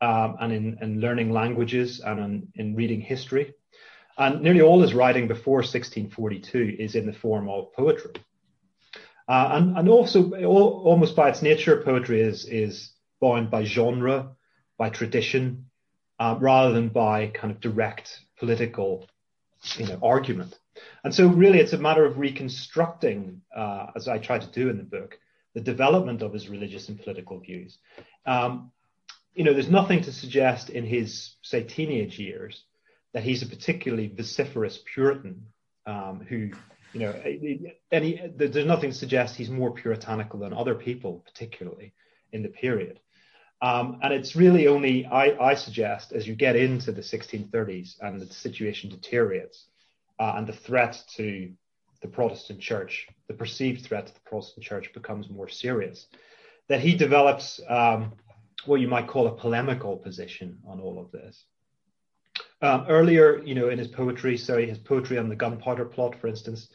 um, 0.00 0.36
and 0.40 0.52
in, 0.52 0.78
in, 0.80 1.00
learning 1.00 1.30
languages 1.30 2.00
and 2.00 2.18
in, 2.18 2.48
in, 2.54 2.74
reading 2.74 3.00
history. 3.00 3.54
And 4.18 4.42
nearly 4.42 4.62
all 4.62 4.80
his 4.80 4.94
writing 4.94 5.28
before 5.28 5.58
1642 5.58 6.76
is 6.78 6.94
in 6.94 7.06
the 7.06 7.12
form 7.12 7.48
of 7.48 7.72
poetry. 7.72 8.12
Uh, 9.28 9.50
and, 9.52 9.78
and 9.78 9.88
also, 9.88 10.32
all, 10.44 10.82
almost 10.84 11.14
by 11.14 11.28
its 11.28 11.42
nature, 11.42 11.82
poetry 11.82 12.20
is, 12.20 12.44
is 12.46 12.92
bound 13.20 13.50
by 13.50 13.64
genre, 13.64 14.30
by 14.76 14.90
tradition, 14.90 15.66
uh, 16.18 16.36
rather 16.40 16.72
than 16.72 16.88
by 16.88 17.28
kind 17.28 17.52
of 17.52 17.60
direct 17.60 18.20
political 18.38 19.06
you 19.76 19.86
know, 19.86 19.98
argument. 20.02 20.58
And 21.04 21.14
so, 21.14 21.26
really, 21.28 21.58
it's 21.58 21.72
a 21.72 21.78
matter 21.78 22.04
of 22.04 22.18
reconstructing, 22.18 23.42
uh, 23.54 23.86
as 23.94 24.08
I 24.08 24.18
try 24.18 24.38
to 24.38 24.46
do 24.46 24.68
in 24.68 24.76
the 24.76 24.82
book, 24.82 25.18
the 25.54 25.60
development 25.60 26.22
of 26.22 26.32
his 26.32 26.48
religious 26.48 26.88
and 26.88 27.00
political 27.00 27.38
views. 27.38 27.78
Um, 28.26 28.72
you 29.34 29.44
know, 29.44 29.52
there's 29.52 29.70
nothing 29.70 30.02
to 30.02 30.12
suggest 30.12 30.70
in 30.70 30.84
his, 30.84 31.34
say, 31.42 31.62
teenage 31.62 32.18
years 32.18 32.64
that 33.12 33.22
he's 33.22 33.42
a 33.42 33.46
particularly 33.46 34.08
vociferous 34.08 34.78
Puritan 34.94 35.46
um, 35.86 36.24
who, 36.28 36.50
you 36.92 37.00
know, 37.00 37.12
any, 37.90 38.22
there's 38.36 38.66
nothing 38.66 38.90
to 38.90 38.96
suggest 38.96 39.36
he's 39.36 39.50
more 39.50 39.72
puritanical 39.72 40.38
than 40.38 40.52
other 40.52 40.74
people, 40.74 41.24
particularly 41.26 41.92
in 42.32 42.42
the 42.42 42.48
period. 42.48 43.00
Um, 43.60 44.00
and 44.02 44.12
it's 44.12 44.34
really 44.34 44.66
only, 44.66 45.06
I, 45.06 45.50
I, 45.50 45.54
suggest, 45.54 46.12
as 46.12 46.26
you 46.26 46.34
get 46.34 46.56
into 46.56 46.90
the 46.90 47.00
1630s 47.00 47.94
and 48.00 48.20
the 48.20 48.26
situation 48.26 48.90
deteriorates, 48.90 49.66
uh, 50.18 50.34
and 50.36 50.46
the 50.46 50.52
threat 50.52 51.02
to 51.16 51.52
the 52.00 52.08
Protestant 52.08 52.60
church, 52.60 53.08
the 53.28 53.34
perceived 53.34 53.84
threat 53.84 54.06
to 54.06 54.14
the 54.14 54.20
Protestant 54.20 54.64
church 54.64 54.92
becomes 54.92 55.30
more 55.30 55.48
serious, 55.48 56.06
that 56.68 56.80
he 56.80 56.94
develops 56.94 57.60
um, 57.68 58.12
what 58.66 58.80
you 58.80 58.88
might 58.88 59.08
call 59.08 59.26
a 59.26 59.36
polemical 59.36 59.96
position 59.96 60.58
on 60.66 60.80
all 60.80 61.00
of 61.00 61.10
this. 61.12 61.44
Um, 62.60 62.86
earlier, 62.88 63.42
you 63.42 63.54
know, 63.54 63.68
in 63.68 63.78
his 63.78 63.88
poetry, 63.88 64.36
so 64.36 64.58
his 64.58 64.78
poetry 64.78 65.18
on 65.18 65.28
the 65.28 65.36
gunpowder 65.36 65.84
plot, 65.84 66.14
for 66.20 66.28
instance, 66.28 66.68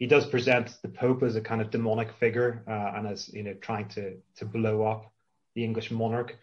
he 0.00 0.06
does 0.06 0.26
present 0.26 0.76
the 0.82 0.88
Pope 0.88 1.22
as 1.22 1.36
a 1.36 1.40
kind 1.40 1.60
of 1.60 1.70
demonic 1.70 2.10
figure 2.18 2.64
uh, 2.66 2.96
and 2.96 3.06
as 3.06 3.28
you 3.28 3.42
know 3.42 3.54
trying 3.54 3.86
to 3.88 4.16
to 4.36 4.44
blow 4.44 4.82
up 4.82 5.12
the 5.54 5.62
English 5.62 5.90
monarch. 5.90 6.36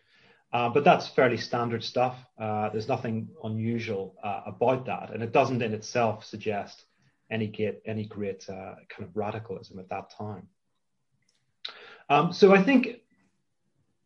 Uh, 0.53 0.69
but 0.69 0.83
that's 0.83 1.07
fairly 1.09 1.37
standard 1.37 1.83
stuff. 1.83 2.15
Uh, 2.39 2.69
there's 2.69 2.87
nothing 2.87 3.29
unusual 3.43 4.15
uh, 4.23 4.41
about 4.45 4.85
that, 4.85 5.13
and 5.13 5.21
it 5.21 5.33
doesn't 5.33 5.61
in 5.61 5.73
itself 5.73 6.23
suggest 6.23 6.85
any 7.29 7.47
great 7.47 7.81
any 7.85 8.05
great 8.05 8.49
uh, 8.49 8.75
kind 8.89 9.03
of 9.03 9.15
radicalism 9.15 9.77
at 9.79 9.89
that 9.89 10.09
time. 10.17 10.47
Um, 12.09 12.31
so 12.31 12.55
I 12.55 12.63
think 12.63 13.01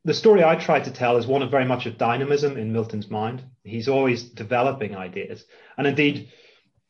the 0.04 0.16
story 0.16 0.44
I 0.44 0.56
try 0.56 0.80
to 0.80 0.92
tell 0.92 1.18
is 1.18 1.28
one 1.28 1.44
of 1.44 1.52
very 1.52 1.66
much 1.66 1.86
of 1.86 2.00
dynamism 2.00 2.58
in 2.58 2.74
Milton's 2.74 3.12
mind. 3.12 3.44
He's 3.64 3.88
always 3.88 4.24
developing 4.24 4.96
ideas, 4.96 5.46
and 5.78 5.86
indeed, 5.86 6.32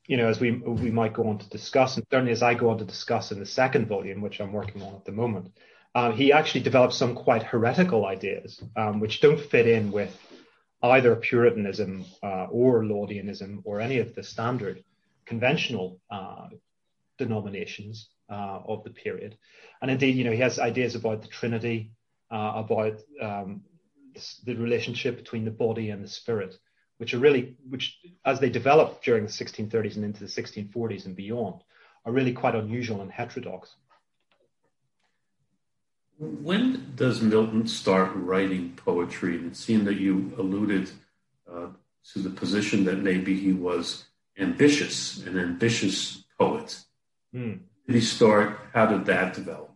you 0.07 0.15
know, 0.15 0.29
as 0.29 0.39
we 0.39 0.51
we 0.51 0.91
might 0.91 1.13
go 1.13 1.27
on 1.27 1.39
to 1.39 1.49
discuss, 1.49 1.97
and 1.97 2.05
certainly 2.09 2.31
as 2.31 2.41
I 2.41 2.53
go 2.53 2.69
on 2.69 2.77
to 2.77 2.85
discuss 2.85 3.33
in 3.33 3.39
the 3.39 3.45
second 3.45 3.89
volume, 3.89 4.21
which 4.21 4.39
I'm 4.39 4.53
working 4.53 4.81
on 4.81 4.95
at 4.95 5.03
the 5.03 5.11
moment, 5.11 5.51
uh, 5.93 6.11
he 6.11 6.31
actually 6.31 6.61
developed 6.61 6.93
some 6.93 7.15
quite 7.15 7.43
heretical 7.43 8.05
ideas, 8.05 8.61
um, 8.75 8.99
which 8.99 9.21
don't 9.21 9.39
fit 9.39 9.67
in 9.67 9.91
with 9.91 10.17
either 10.83 11.15
Puritanism 11.15 12.05
uh, 12.23 12.45
or 12.45 12.83
Laudianism 12.83 13.61
or 13.65 13.81
any 13.81 13.99
of 13.99 14.15
the 14.15 14.23
standard 14.23 14.83
conventional 15.25 15.99
uh, 16.09 16.47
denominations 17.17 18.09
uh, 18.29 18.59
of 18.65 18.83
the 18.83 18.89
period. 18.89 19.37
And 19.81 19.91
indeed, 19.91 20.15
you 20.15 20.23
know, 20.23 20.31
he 20.31 20.39
has 20.39 20.59
ideas 20.59 20.95
about 20.95 21.21
the 21.21 21.27
Trinity, 21.27 21.91
uh, 22.31 22.53
about 22.55 22.99
um, 23.21 23.61
the 24.45 24.55
relationship 24.55 25.17
between 25.17 25.45
the 25.45 25.51
body 25.51 25.89
and 25.89 26.03
the 26.03 26.07
spirit, 26.07 26.55
which 26.97 27.13
are 27.13 27.19
really, 27.19 27.55
which 27.69 27.97
as 28.25 28.39
they 28.39 28.49
develop 28.49 29.03
during 29.03 29.25
the 29.25 29.31
1630s 29.31 29.95
and 29.95 30.05
into 30.05 30.19
the 30.19 30.25
1640s 30.25 31.05
and 31.05 31.15
beyond, 31.15 31.61
are 32.05 32.11
really 32.11 32.33
quite 32.33 32.55
unusual 32.55 33.01
and 33.01 33.11
heterodox. 33.11 33.75
When 36.21 36.93
does 36.95 37.19
Milton 37.19 37.65
start 37.65 38.11
writing 38.13 38.73
poetry? 38.75 39.37
And 39.37 39.47
it 39.47 39.55
seemed 39.55 39.87
that 39.87 39.95
you 39.95 40.31
alluded 40.37 40.91
uh, 41.51 41.69
to 42.13 42.19
the 42.19 42.29
position 42.29 42.83
that 42.85 42.99
maybe 42.99 43.35
he 43.35 43.53
was 43.53 44.05
ambitious, 44.37 45.25
an 45.25 45.39
ambitious 45.39 46.23
poet. 46.37 46.79
Hmm. 47.33 47.53
Did 47.87 47.95
he 47.95 48.01
start? 48.01 48.59
How 48.71 48.85
did 48.85 49.05
that 49.05 49.33
develop? 49.33 49.71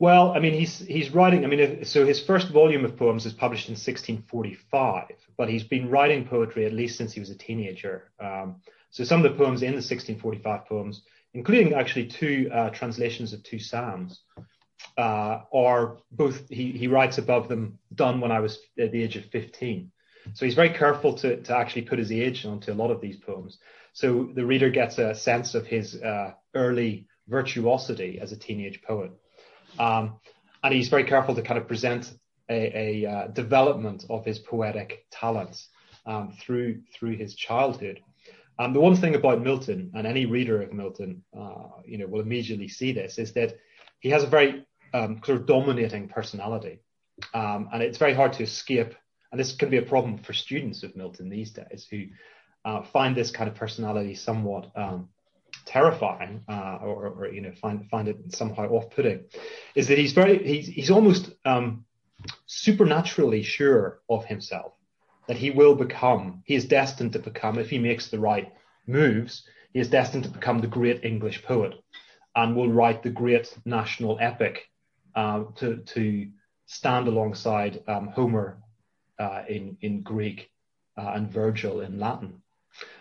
Well, 0.00 0.32
I 0.32 0.40
mean, 0.40 0.52
he's 0.52 0.80
he's 0.80 1.10
writing. 1.10 1.44
I 1.44 1.46
mean, 1.46 1.84
so 1.84 2.04
his 2.04 2.20
first 2.20 2.48
volume 2.48 2.84
of 2.84 2.96
poems 2.96 3.24
is 3.24 3.32
published 3.32 3.68
in 3.68 3.74
1645, 3.74 5.12
but 5.36 5.48
he's 5.48 5.62
been 5.62 5.88
writing 5.90 6.26
poetry 6.26 6.66
at 6.66 6.72
least 6.72 6.98
since 6.98 7.12
he 7.12 7.20
was 7.20 7.30
a 7.30 7.38
teenager. 7.38 8.10
Um, 8.18 8.56
so 8.90 9.04
some 9.04 9.24
of 9.24 9.30
the 9.30 9.38
poems 9.38 9.62
in 9.62 9.70
the 9.70 9.76
1645 9.76 10.66
poems, 10.66 11.02
including 11.34 11.72
actually 11.72 12.06
two 12.06 12.50
uh, 12.52 12.70
translations 12.70 13.32
of 13.32 13.44
two 13.44 13.60
psalms, 13.60 14.22
uh, 14.96 15.40
are 15.52 15.98
both 16.10 16.48
he, 16.48 16.72
he 16.72 16.88
writes 16.88 17.18
above 17.18 17.48
them 17.48 17.78
done 17.94 18.20
when 18.20 18.32
I 18.32 18.40
was 18.40 18.58
at 18.78 18.92
the 18.92 19.02
age 19.02 19.16
of 19.16 19.26
15. 19.26 19.90
So 20.34 20.44
he's 20.44 20.54
very 20.54 20.70
careful 20.70 21.14
to, 21.14 21.40
to 21.42 21.56
actually 21.56 21.82
put 21.82 21.98
his 21.98 22.10
age 22.10 22.44
onto 22.44 22.72
a 22.72 22.74
lot 22.74 22.90
of 22.90 23.00
these 23.00 23.16
poems. 23.16 23.58
So 23.92 24.30
the 24.34 24.44
reader 24.44 24.70
gets 24.70 24.98
a 24.98 25.14
sense 25.14 25.54
of 25.54 25.66
his 25.66 26.00
uh, 26.02 26.32
early 26.54 27.06
virtuosity 27.28 28.18
as 28.20 28.32
a 28.32 28.36
teenage 28.36 28.82
poet. 28.82 29.12
Um, 29.78 30.16
and 30.62 30.74
he's 30.74 30.88
very 30.88 31.04
careful 31.04 31.34
to 31.34 31.42
kind 31.42 31.58
of 31.58 31.68
present 31.68 32.12
a, 32.48 33.04
a 33.04 33.10
uh, 33.10 33.26
development 33.28 34.04
of 34.10 34.24
his 34.24 34.38
poetic 34.38 35.06
talents 35.10 35.68
um, 36.06 36.32
through 36.40 36.82
through 36.92 37.16
his 37.16 37.34
childhood. 37.34 38.00
Um, 38.58 38.72
the 38.72 38.80
one 38.80 38.96
thing 38.96 39.14
about 39.14 39.42
Milton, 39.42 39.92
and 39.94 40.06
any 40.06 40.24
reader 40.24 40.62
of 40.62 40.72
Milton, 40.72 41.22
uh, 41.38 41.68
you 41.84 41.98
know, 41.98 42.06
will 42.06 42.20
immediately 42.20 42.68
see 42.68 42.92
this, 42.92 43.18
is 43.18 43.32
that 43.34 43.58
he 44.00 44.10
has 44.10 44.24
a 44.24 44.28
very 44.28 44.66
um, 44.94 45.20
sort 45.24 45.40
of 45.40 45.46
dominating 45.46 46.08
personality, 46.08 46.80
um, 47.34 47.68
and 47.72 47.82
it's 47.82 47.98
very 47.98 48.14
hard 48.14 48.34
to 48.34 48.42
escape. 48.42 48.94
And 49.32 49.40
this 49.40 49.52
can 49.56 49.70
be 49.70 49.78
a 49.78 49.82
problem 49.82 50.18
for 50.18 50.32
students 50.32 50.82
of 50.82 50.96
Milton 50.96 51.28
these 51.28 51.50
days, 51.50 51.86
who 51.90 52.04
uh, 52.64 52.82
find 52.82 53.16
this 53.16 53.30
kind 53.30 53.50
of 53.50 53.56
personality 53.56 54.14
somewhat 54.14 54.70
um, 54.76 55.08
terrifying, 55.64 56.42
uh, 56.48 56.78
or, 56.82 57.08
or, 57.08 57.32
you 57.32 57.40
know, 57.40 57.52
find 57.60 57.88
find 57.90 58.08
it 58.08 58.16
somehow 58.34 58.68
off-putting. 58.68 59.24
Is 59.74 59.88
that 59.88 59.98
he's 59.98 60.12
very 60.12 60.44
he's 60.46 60.68
he's 60.68 60.90
almost 60.90 61.30
um, 61.44 61.84
supernaturally 62.46 63.42
sure 63.42 64.00
of 64.08 64.24
himself 64.24 64.72
that 65.26 65.36
he 65.36 65.50
will 65.50 65.74
become, 65.74 66.42
he 66.44 66.54
is 66.54 66.66
destined 66.66 67.12
to 67.12 67.18
become, 67.18 67.58
if 67.58 67.68
he 67.68 67.78
makes 67.78 68.08
the 68.08 68.18
right 68.18 68.52
moves, 68.86 69.44
he 69.72 69.80
is 69.80 69.88
destined 69.88 70.24
to 70.24 70.30
become 70.30 70.60
the 70.60 70.68
great 70.68 71.04
English 71.04 71.42
poet 71.42 71.74
and 72.36 72.54
will 72.54 72.70
write 72.70 73.02
the 73.02 73.10
great 73.10 73.52
national 73.64 74.18
epic 74.20 74.68
uh, 75.14 75.44
to, 75.56 75.78
to 75.78 76.28
stand 76.66 77.08
alongside 77.08 77.82
um, 77.88 78.08
Homer 78.08 78.58
uh, 79.18 79.42
in, 79.48 79.78
in 79.80 80.02
Greek 80.02 80.50
uh, 80.96 81.12
and 81.14 81.32
Virgil 81.32 81.80
in 81.80 81.98
Latin. 81.98 82.42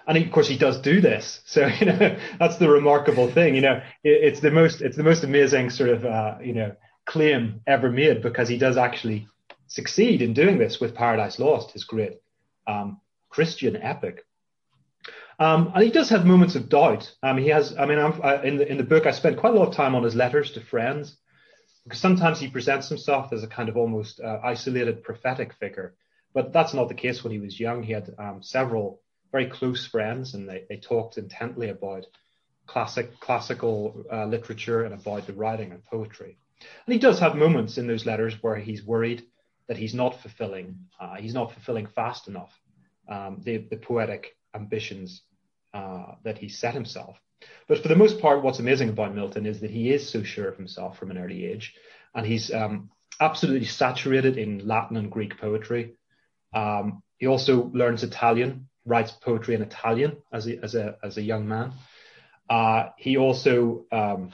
And 0.08 0.18
of 0.18 0.32
course, 0.32 0.48
he 0.48 0.58
does 0.58 0.80
do 0.80 1.02
this. 1.02 1.42
So, 1.46 1.68
you 1.68 1.86
know, 1.86 2.18
that's 2.40 2.58
the 2.58 2.70
remarkable 2.70 3.30
thing. 3.30 3.56
You 3.56 3.62
know, 3.62 3.82
it, 4.04 4.24
it's 4.24 4.40
the 4.40 4.52
most, 4.52 4.82
it's 4.82 4.98
the 4.98 5.04
most 5.04 5.24
amazing 5.24 5.70
sort 5.70 5.90
of, 5.90 6.06
uh, 6.06 6.38
you 6.42 6.54
know, 6.54 6.76
claim 7.06 7.62
ever 7.68 7.92
made 7.92 8.22
because 8.22 8.48
he 8.50 8.58
does 8.58 8.78
actually 8.78 9.28
succeed 9.68 10.22
in 10.22 10.34
doing 10.34 10.58
this 10.58 10.80
with 10.80 10.96
Paradise 10.96 11.40
Lost, 11.40 11.72
his 11.72 11.84
great 11.84 12.20
um, 12.68 13.00
Christian 13.30 13.76
epic. 13.76 14.25
Um, 15.40 15.72
and 15.74 15.84
he 15.84 15.92
does 15.92 16.10
have 16.10 16.26
moments 16.26 16.56
of 16.56 16.70
doubt. 16.70 17.14
Um, 17.22 17.38
he 17.38 17.50
has, 17.50 17.76
I 17.78 17.86
mean, 17.86 18.00
I, 18.00 18.44
in 18.44 18.58
the 18.58 18.72
in 18.72 18.78
the 18.78 18.84
book, 18.84 19.06
I 19.06 19.12
spent 19.12 19.38
quite 19.38 19.54
a 19.54 19.58
lot 19.58 19.68
of 19.68 19.76
time 19.76 19.96
on 19.96 20.04
his 20.04 20.16
letters 20.16 20.52
to 20.52 20.62
friends 20.62 21.18
because 21.84 22.00
sometimes 22.00 22.40
he 22.40 22.48
presents 22.48 22.90
himself 22.90 23.32
as 23.34 23.44
a 23.44 23.48
kind 23.48 23.70
of 23.70 23.78
almost 23.78 24.20
uh, 24.20 24.40
isolated 24.44 25.04
prophetic 25.04 25.54
figure, 25.54 25.94
but 26.34 26.54
that's 26.54 26.74
not 26.74 26.88
the 26.88 26.96
case 26.96 27.24
when 27.24 27.34
he 27.34 27.40
was 27.40 27.60
young. 27.60 27.84
He 27.84 27.94
had 27.94 28.14
um, 28.18 28.42
several 28.42 29.02
very 29.32 29.48
close 29.48 29.86
friends, 29.86 30.34
and 30.34 30.48
they, 30.48 30.64
they 30.70 30.78
talked 30.78 31.18
intently 31.18 31.70
about 31.70 32.06
classic 32.66 33.20
classical 33.20 34.06
uh, 34.12 34.26
literature 34.26 34.84
and 34.84 34.94
about 34.94 35.28
the 35.28 35.34
writing 35.34 35.72
and 35.72 35.84
poetry. 35.84 36.38
And 36.86 36.94
he 36.94 37.00
does 37.00 37.20
have 37.20 37.36
moments 37.36 37.78
in 37.78 37.88
those 37.88 38.06
letters 38.06 38.34
where 38.42 38.56
he's 38.56 38.84
worried 38.84 39.24
that 39.68 39.78
he's 39.78 39.94
not 39.94 40.22
fulfilling, 40.22 40.78
uh, 41.00 41.16
he's 41.16 41.34
not 41.34 41.52
fulfilling 41.52 41.88
fast 41.88 42.28
enough 42.28 42.52
um, 43.10 43.42
the, 43.44 43.58
the 43.58 43.78
poetic 43.78 44.36
ambitions 44.56 45.22
uh, 45.74 46.16
that 46.24 46.38
he 46.38 46.50
set 46.50 46.74
himself. 46.74 47.20
But 47.68 47.82
for 47.82 47.90
the 47.90 47.96
most 47.96 48.20
part, 48.20 48.44
what's 48.44 48.60
amazing 48.60 48.90
about 48.90 49.14
Milton 49.14 49.46
is 49.46 49.60
that 49.62 49.70
he 49.70 49.92
is 49.92 50.08
so 50.10 50.24
sure 50.24 50.48
of 50.48 50.58
himself 50.58 50.98
from 50.98 51.12
an 51.12 51.18
early 51.18 51.46
age, 51.46 51.74
and 52.16 52.26
he's 52.26 52.52
um, 52.54 52.90
absolutely 53.20 53.68
saturated 53.68 54.38
in 54.38 54.66
Latin 54.68 54.98
and 54.98 55.12
Greek 55.12 55.38
poetry. 55.40 55.96
Um, 56.54 57.04
he 57.18 57.28
also 57.28 57.66
learns 57.74 58.04
Italian, 58.04 58.70
writes 58.86 59.12
poetry 59.12 59.56
in 59.56 59.62
Italian 59.62 60.18
as 60.32 60.48
a, 60.48 60.64
as 60.64 60.76
a, 60.76 60.98
as 61.04 61.18
a 61.18 61.22
young 61.22 61.48
man. 61.48 61.74
Uh, 62.50 62.90
he 62.98 63.18
also 63.18 63.86
um, 63.92 64.32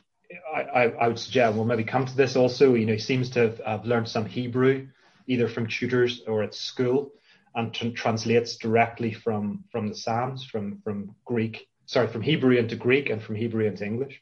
I, 0.53 0.83
I, 0.87 1.07
would 1.07 1.19
suggest 1.19 1.55
we'll 1.55 1.65
maybe 1.65 1.83
come 1.83 2.05
to 2.05 2.15
this 2.15 2.35
also. 2.35 2.73
You 2.73 2.85
know, 2.85 2.93
he 2.93 2.99
seems 2.99 3.29
to 3.31 3.39
have, 3.39 3.57
have 3.59 3.85
learned 3.85 4.07
some 4.07 4.25
Hebrew, 4.25 4.87
either 5.27 5.47
from 5.47 5.67
tutors 5.67 6.21
or 6.27 6.43
at 6.43 6.53
school, 6.53 7.13
and 7.55 7.73
translates 7.73 8.55
directly 8.57 9.13
from 9.13 9.63
from 9.71 9.87
the 9.87 9.95
Psalms, 9.95 10.45
from 10.45 10.81
from 10.83 11.15
Greek, 11.25 11.67
sorry, 11.85 12.07
from 12.07 12.21
Hebrew 12.21 12.57
into 12.57 12.75
Greek 12.75 13.09
and 13.09 13.21
from 13.21 13.35
Hebrew 13.35 13.65
into 13.65 13.85
English. 13.85 14.21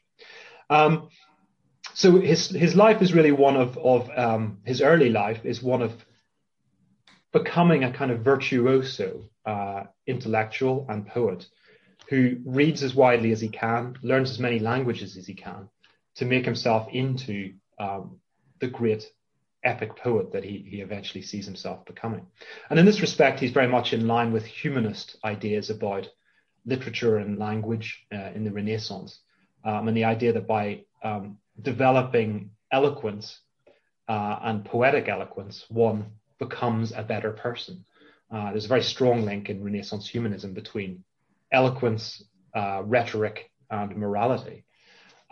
Um, 0.68 1.08
so 1.94 2.20
his 2.20 2.48
his 2.48 2.74
life 2.74 3.02
is 3.02 3.14
really 3.14 3.32
one 3.32 3.56
of 3.56 3.76
of 3.78 4.10
um, 4.16 4.58
his 4.64 4.82
early 4.82 5.10
life 5.10 5.44
is 5.44 5.62
one 5.62 5.82
of 5.82 5.92
becoming 7.32 7.84
a 7.84 7.92
kind 7.92 8.10
of 8.10 8.20
virtuoso, 8.20 9.28
uh, 9.46 9.84
intellectual 10.06 10.86
and 10.88 11.06
poet 11.06 11.46
who 12.08 12.36
reads 12.44 12.82
as 12.82 12.92
widely 12.92 13.30
as 13.30 13.40
he 13.40 13.48
can, 13.48 13.96
learns 14.02 14.30
as 14.30 14.40
many 14.40 14.58
languages 14.58 15.16
as 15.16 15.28
he 15.28 15.34
can, 15.34 15.68
to 16.16 16.24
make 16.24 16.44
himself 16.44 16.88
into 16.92 17.54
um, 17.78 18.18
the 18.60 18.66
great 18.66 19.04
epic 19.62 19.96
poet 19.96 20.32
that 20.32 20.44
he, 20.44 20.64
he 20.68 20.80
eventually 20.80 21.22
sees 21.22 21.46
himself 21.46 21.84
becoming. 21.84 22.26
And 22.68 22.78
in 22.78 22.86
this 22.86 23.00
respect, 23.00 23.40
he's 23.40 23.52
very 23.52 23.68
much 23.68 23.92
in 23.92 24.06
line 24.06 24.32
with 24.32 24.44
humanist 24.44 25.16
ideas 25.24 25.70
about 25.70 26.08
literature 26.66 27.18
and 27.18 27.38
language 27.38 28.06
uh, 28.12 28.30
in 28.34 28.44
the 28.44 28.52
Renaissance, 28.52 29.20
um, 29.64 29.88
and 29.88 29.96
the 29.96 30.04
idea 30.04 30.32
that 30.32 30.46
by 30.46 30.84
um, 31.02 31.38
developing 31.60 32.50
eloquence 32.72 33.40
uh, 34.08 34.38
and 34.42 34.64
poetic 34.64 35.08
eloquence, 35.08 35.64
one 35.68 36.06
becomes 36.38 36.92
a 36.92 37.02
better 37.02 37.30
person. 37.32 37.84
Uh, 38.30 38.50
there's 38.50 38.66
a 38.66 38.68
very 38.68 38.82
strong 38.82 39.24
link 39.24 39.50
in 39.50 39.62
Renaissance 39.62 40.08
humanism 40.08 40.54
between 40.54 41.02
eloquence, 41.52 42.22
uh, 42.54 42.82
rhetoric, 42.84 43.50
and 43.70 43.96
morality. 43.96 44.64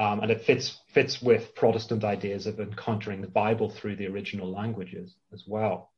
Um, 0.01 0.21
and 0.21 0.31
it 0.31 0.43
fits 0.43 0.79
fits 0.89 1.21
with 1.21 1.55
Protestant 1.57 2.05
ideas 2.05 2.47
of 2.47 2.61
encountering 2.61 3.21
the 3.21 3.27
Bible 3.29 3.69
through 3.69 3.97
the 3.97 4.07
original 4.07 4.51
languages 4.51 5.17
as 5.33 5.45
well. 5.47 5.91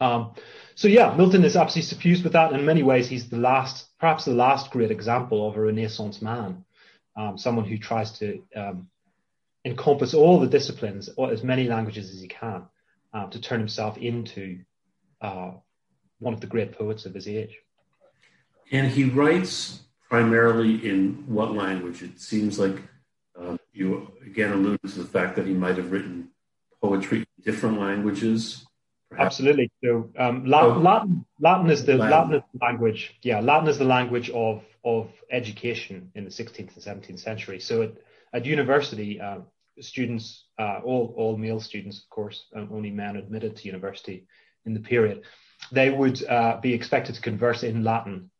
Um, 0.00 0.32
so 0.74 0.88
yeah, 0.88 1.14
Milton 1.14 1.44
is 1.44 1.56
absolutely 1.56 1.88
suffused 1.88 2.24
with 2.24 2.32
that. 2.32 2.52
In 2.52 2.64
many 2.64 2.82
ways, 2.82 3.08
he's 3.08 3.28
the 3.28 3.36
last, 3.36 3.88
perhaps 3.98 4.24
the 4.24 4.32
last 4.32 4.70
great 4.70 4.90
example 4.90 5.46
of 5.46 5.56
a 5.56 5.60
Renaissance 5.60 6.22
man, 6.22 6.64
um, 7.16 7.36
someone 7.36 7.66
who 7.66 7.78
tries 7.78 8.18
to 8.18 8.42
um, 8.56 8.88
encompass 9.64 10.14
all 10.14 10.40
the 10.40 10.46
disciplines, 10.46 11.10
or 11.16 11.30
as 11.30 11.42
many 11.42 11.68
languages 11.68 12.10
as 12.10 12.20
he 12.20 12.28
can, 12.28 12.62
uh, 13.12 13.26
to 13.26 13.40
turn 13.40 13.60
himself 13.60 13.96
into 13.98 14.60
uh, 15.20 15.52
one 16.18 16.34
of 16.34 16.40
the 16.40 16.46
great 16.46 16.72
poets 16.72 17.06
of 17.06 17.14
his 17.14 17.28
age. 17.28 17.56
And 18.72 18.90
he 18.90 19.04
writes 19.04 19.80
primarily 20.08 20.86
in 20.88 21.24
what 21.26 21.54
language? 21.54 22.02
It 22.02 22.20
seems 22.20 22.58
like 22.58 22.76
you 23.74 24.10
again 24.24 24.52
alluded 24.52 24.82
to 24.82 24.98
the 25.02 25.04
fact 25.04 25.36
that 25.36 25.46
he 25.46 25.52
might 25.52 25.76
have 25.76 25.90
written 25.92 26.30
poetry 26.80 27.18
in 27.18 27.44
different 27.44 27.80
languages. 27.80 28.66
Perhaps. 29.10 29.26
Absolutely. 29.26 29.70
So 29.82 30.10
um, 30.18 30.44
Latin, 30.46 30.70
oh, 30.70 30.80
Latin, 30.80 31.24
Latin 31.40 31.70
is 31.70 31.84
the 31.84 31.96
Latin. 31.96 32.10
Latin 32.10 32.34
is 32.36 32.42
the 32.52 32.64
language. 32.64 33.14
Yeah, 33.22 33.40
Latin 33.40 33.68
is 33.68 33.78
the 33.78 33.84
language 33.84 34.30
of 34.30 34.62
of 34.84 35.10
education 35.30 36.10
in 36.14 36.24
the 36.24 36.30
16th 36.30 36.58
and 36.58 37.02
17th 37.02 37.18
century. 37.18 37.58
So 37.58 37.82
at, 37.82 37.92
at 38.32 38.44
university, 38.44 39.20
uh, 39.20 39.38
students, 39.80 40.44
uh, 40.58 40.80
all 40.84 41.14
all 41.16 41.36
male 41.36 41.60
students, 41.60 41.98
of 42.02 42.08
course, 42.10 42.46
um, 42.54 42.68
only 42.72 42.90
men 42.90 43.16
admitted 43.16 43.56
to 43.56 43.66
university 43.66 44.26
in 44.66 44.74
the 44.74 44.80
period, 44.80 45.22
they 45.72 45.90
would 45.90 46.24
uh, 46.26 46.58
be 46.60 46.72
expected 46.72 47.14
to 47.14 47.20
converse 47.20 47.62
in 47.62 47.84
Latin 47.84 48.30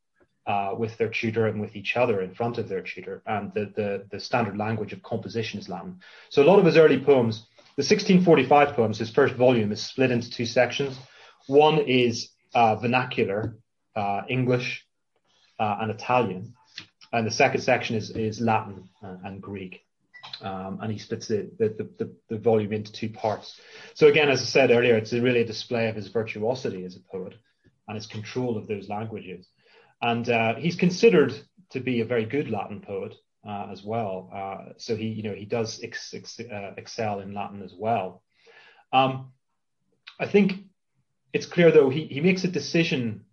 uh, 0.47 0.75
with 0.77 0.97
their 0.99 1.09
tutor 1.09 1.47
and 1.47 1.61
with 1.61 1.75
each 1.75 1.97
other 1.97 2.21
in 2.21 2.35
front 2.35 2.59
of 2.59 2.69
their 2.69 2.83
tutor. 2.83 3.23
And 3.27 3.53
the, 3.55 3.73
the, 3.75 4.07
the, 4.11 4.21
standard 4.21 4.57
language 4.57 4.93
of 4.93 5.03
composition 5.03 5.59
is 5.59 5.69
Latin. 5.69 6.01
So 6.29 6.43
a 6.43 6.45
lot 6.45 6.59
of 6.59 6.67
his 6.67 6.77
early 6.77 6.99
poems, 6.99 7.47
the 7.77 7.83
1645 7.83 8.77
poems, 8.77 8.99
his 8.99 9.11
first 9.11 9.35
volume, 9.35 9.73
is 9.73 9.83
split 9.83 10.11
into 10.11 10.31
two 10.31 10.47
sections. 10.47 10.99
One 11.47 11.79
is 11.79 12.29
uh, 12.55 12.77
vernacular, 12.77 13.57
uh, 13.97 14.23
English 14.29 14.87
uh, 15.59 15.77
and 15.81 15.91
Italian. 15.91 16.55
And 17.13 17.27
the 17.27 17.31
second 17.31 17.63
section 17.63 17.97
is, 17.97 18.11
is 18.11 18.41
Latin 18.41 18.89
and 19.03 19.41
Greek. 19.41 19.81
Um, 20.41 20.79
and 20.83 20.93
he 20.93 20.99
splits 20.99 21.29
the, 21.29 21.51
the, 21.59 21.89
the, 21.99 22.13
the, 22.29 22.39
volume 22.39 22.73
into 22.73 22.93
two 22.93 23.11
parts. 23.11 23.61
So 23.95 24.09
again, 24.09 24.31
as 24.31 24.41
I 24.41 24.45
said 24.45 24.71
earlier, 24.71 24.97
it's 24.97 25.13
really 25.13 25.43
a 25.43 25.47
display 25.47 25.89
of 25.89 25.97
his 25.97 26.09
virtuosity 26.09 26.85
as 26.85 26.97
a 26.97 27.01
poet 27.01 27.35
and 27.87 27.95
his 27.95 28.07
control 28.07 28.57
of 28.57 28.67
those 28.67 28.89
languages. 28.89 29.47
And 30.05 30.29
uh, 30.29 30.57
he's 30.57 30.77
considered 30.77 31.33
to 31.71 31.81
be 31.81 32.03
a 32.03 32.05
very 32.05 32.27
good 32.27 32.51
Latin 32.51 32.83
poet 32.83 33.15
uh, 33.49 33.69
as 33.73 33.83
well. 33.83 34.29
Uh, 34.31 34.75
so 34.77 34.95
he, 34.97 35.07
you 35.07 35.23
know, 35.23 35.33
he 35.33 35.47
does 35.47 35.81
ex- 35.83 36.13
ex- 36.13 36.41
uh, 36.41 36.75
excel 36.77 37.21
in 37.21 37.33
Latin 37.33 37.63
as 37.63 37.73
well. 37.75 38.23
Um, 38.93 39.33
I 40.21 40.27
think 40.27 40.53
it's 41.33 41.47
clear 41.47 41.73
though 41.73 41.89
he, 41.89 42.05
he 42.05 42.21
makes 42.21 42.45
a 42.45 42.49
decision 42.49 43.25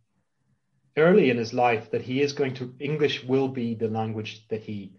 early 0.95 1.29
in 1.29 1.35
his 1.35 1.53
life 1.53 1.91
that 1.91 2.03
he 2.03 2.21
is 2.21 2.31
going 2.31 2.53
to 2.53 2.73
English 2.79 3.21
will 3.25 3.49
be 3.49 3.75
the 3.75 3.89
language 3.89 4.47
that 4.47 4.61
he 4.61 4.93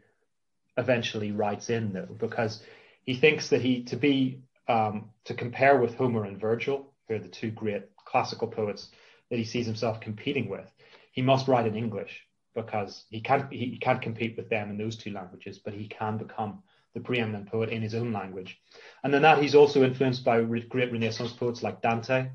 eventually 0.77 1.33
writes 1.33 1.71
in 1.71 1.95
though 1.95 2.15
because 2.19 2.63
he 3.05 3.15
thinks 3.15 3.49
that 3.49 3.63
he 3.63 3.85
to 3.85 3.97
be 3.97 4.43
um, 4.69 5.09
to 5.25 5.33
compare 5.33 5.81
with 5.81 5.95
Homer 5.95 6.25
and 6.27 6.39
Virgil, 6.39 6.93
who 7.09 7.15
are 7.15 7.19
the 7.19 7.29
two 7.29 7.51
great 7.51 7.85
classical 8.05 8.49
poets 8.49 8.91
that 9.31 9.39
he 9.39 9.45
sees 9.45 9.65
himself 9.65 10.03
competing 10.03 10.51
with 10.51 10.71
he 11.13 11.23
must 11.23 11.47
write 11.47 11.67
in 11.67 11.77
English. 11.77 12.27
because 12.55 13.05
he 13.09 13.21
can't 13.21 13.51
he 13.51 13.79
can't 13.79 14.03
compete 14.03 14.37
with 14.37 14.51
them 14.51 14.71
in 14.71 14.77
those 14.77 14.97
two 14.97 15.11
languages, 15.11 15.59
but 15.59 15.73
he 15.73 15.87
can 15.89 16.19
become 16.19 16.63
the 16.95 17.01
preeminent 17.01 17.51
poet 17.51 17.71
in 17.71 17.81
his 17.81 17.95
own 17.95 18.13
language. 18.13 18.61
And 19.03 19.13
then 19.13 19.23
that 19.23 19.41
he's 19.43 19.55
also 19.55 19.83
influenced 19.83 20.23
by 20.25 20.43
great 20.43 20.93
Renaissance 20.93 21.33
poets 21.33 21.63
like 21.63 21.81
Dante, 21.81 22.29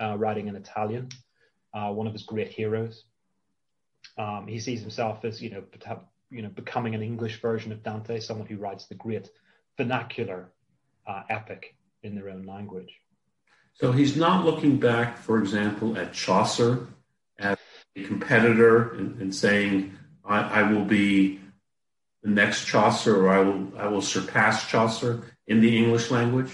uh, 0.00 0.16
writing 0.16 0.48
in 0.48 0.56
Italian, 0.56 1.10
uh, 1.74 1.90
one 1.92 2.06
of 2.06 2.14
his 2.14 2.22
great 2.22 2.48
heroes. 2.48 3.04
Um, 4.16 4.46
he 4.46 4.58
sees 4.58 4.80
himself 4.80 5.24
as 5.24 5.42
you 5.42 5.50
know 5.50 5.62
you 6.30 6.42
know 6.42 6.48
becoming 6.48 6.94
an 6.94 7.02
English 7.02 7.40
version 7.42 7.72
of 7.72 7.82
Dante, 7.82 8.20
someone 8.20 8.46
who 8.46 8.56
writes 8.56 8.86
the 8.86 8.94
great 8.94 9.28
vernacular 9.76 10.50
uh, 11.06 11.22
epic 11.28 11.76
in 12.02 12.14
their 12.14 12.30
own 12.30 12.44
language. 12.46 12.92
So 13.74 13.92
he's 13.92 14.16
not 14.16 14.44
looking 14.44 14.78
back, 14.78 15.18
for 15.18 15.38
example, 15.38 15.96
at 15.96 16.12
Chaucer 16.12 16.88
competitor 18.04 18.94
and, 18.94 19.20
and 19.20 19.34
saying, 19.34 19.96
I, 20.24 20.40
I, 20.60 20.72
will 20.72 20.84
be 20.84 21.40
the 22.22 22.30
next 22.30 22.66
Chaucer 22.66 23.24
or 23.24 23.30
I 23.30 23.40
will, 23.40 23.72
I 23.76 23.88
will 23.88 24.02
surpass 24.02 24.68
Chaucer 24.68 25.22
in 25.46 25.60
the 25.60 25.76
English 25.76 26.10
language? 26.10 26.50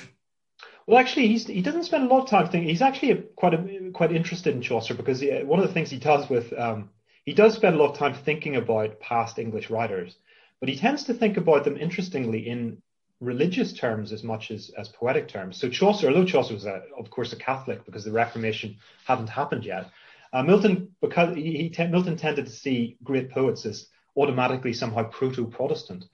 Well, 0.86 0.98
actually, 0.98 1.28
he 1.38 1.62
doesn't 1.62 1.84
spend 1.84 2.04
a 2.04 2.14
lot 2.14 2.24
of 2.24 2.30
time 2.30 2.48
thinking. 2.48 2.68
He's 2.68 2.82
actually 2.82 3.12
a, 3.12 3.16
quite 3.16 3.54
a, 3.54 3.90
quite 3.92 4.12
interested 4.12 4.54
in 4.54 4.60
Chaucer 4.60 4.94
because 4.94 5.20
he, 5.20 5.30
one 5.42 5.58
of 5.58 5.66
the 5.66 5.72
things 5.72 5.90
he 5.90 5.98
does 5.98 6.28
with 6.28 6.52
um, 6.52 6.90
he 7.24 7.32
does 7.32 7.54
spend 7.54 7.74
a 7.74 7.78
lot 7.78 7.92
of 7.92 7.98
time 7.98 8.14
thinking 8.14 8.56
about 8.56 9.00
past 9.00 9.38
English 9.38 9.70
writers, 9.70 10.14
but 10.60 10.68
he 10.68 10.76
tends 10.76 11.04
to 11.04 11.14
think 11.14 11.38
about 11.38 11.64
them 11.64 11.78
interestingly 11.78 12.46
in 12.46 12.82
religious 13.20 13.72
terms 13.72 14.12
as 14.12 14.22
much 14.22 14.50
as, 14.50 14.70
as 14.76 14.88
poetic 14.88 15.28
terms. 15.28 15.56
So 15.56 15.70
Chaucer, 15.70 16.08
although 16.08 16.26
Chaucer 16.26 16.52
was, 16.52 16.66
a, 16.66 16.82
of 16.98 17.10
course, 17.10 17.32
a 17.32 17.36
Catholic 17.36 17.84
because 17.86 18.04
the 18.04 18.12
Reformation 18.12 18.76
hadn't 19.06 19.28
happened 19.28 19.64
yet, 19.64 19.90
uh, 20.34 20.42
Milton, 20.42 20.94
because 21.00 21.36
he, 21.36 21.70
he 21.72 21.86
Milton 21.86 22.16
tended 22.16 22.46
to 22.46 22.52
see 22.52 22.98
great 23.02 23.30
poets 23.30 23.64
as 23.64 23.86
automatically 24.16 24.72
somehow 24.72 25.04
proto-Protestant. 25.04 26.04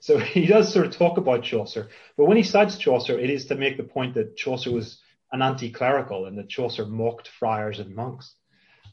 So 0.00 0.18
he 0.36 0.46
does 0.46 0.72
sort 0.72 0.86
of 0.86 0.96
talk 0.96 1.18
about 1.18 1.42
Chaucer, 1.42 1.88
but 2.16 2.26
when 2.26 2.36
he 2.36 2.42
cites 2.44 2.78
Chaucer, 2.78 3.18
it 3.18 3.30
is 3.30 3.46
to 3.46 3.56
make 3.56 3.76
the 3.76 3.82
point 3.82 4.14
that 4.14 4.36
Chaucer 4.36 4.70
was 4.70 5.00
an 5.32 5.42
anti-clerical 5.42 6.26
and 6.26 6.38
that 6.38 6.48
Chaucer 6.48 6.86
mocked 6.86 7.28
friars 7.28 7.80
and 7.80 7.94
monks, 7.94 8.34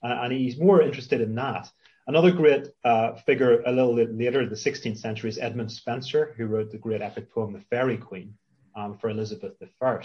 uh, 0.03 0.07
and 0.07 0.33
he's 0.33 0.59
more 0.59 0.81
interested 0.81 1.21
in 1.21 1.35
that. 1.35 1.69
Another 2.07 2.31
great 2.31 2.67
uh, 2.83 3.13
figure 3.27 3.61
a 3.61 3.71
little 3.71 3.95
bit 3.95 4.11
later, 4.17 4.41
in 4.41 4.49
the 4.49 4.55
16th 4.55 4.97
century, 4.97 5.29
is 5.29 5.37
Edmund 5.37 5.71
Spenser, 5.71 6.33
who 6.35 6.47
wrote 6.47 6.71
the 6.71 6.79
great 6.79 7.01
epic 7.01 7.31
poem, 7.31 7.53
The 7.53 7.61
Faerie 7.69 7.97
Queene, 7.97 8.33
um, 8.75 8.97
for 8.97 9.11
Elizabeth 9.11 9.53
I. 9.79 10.03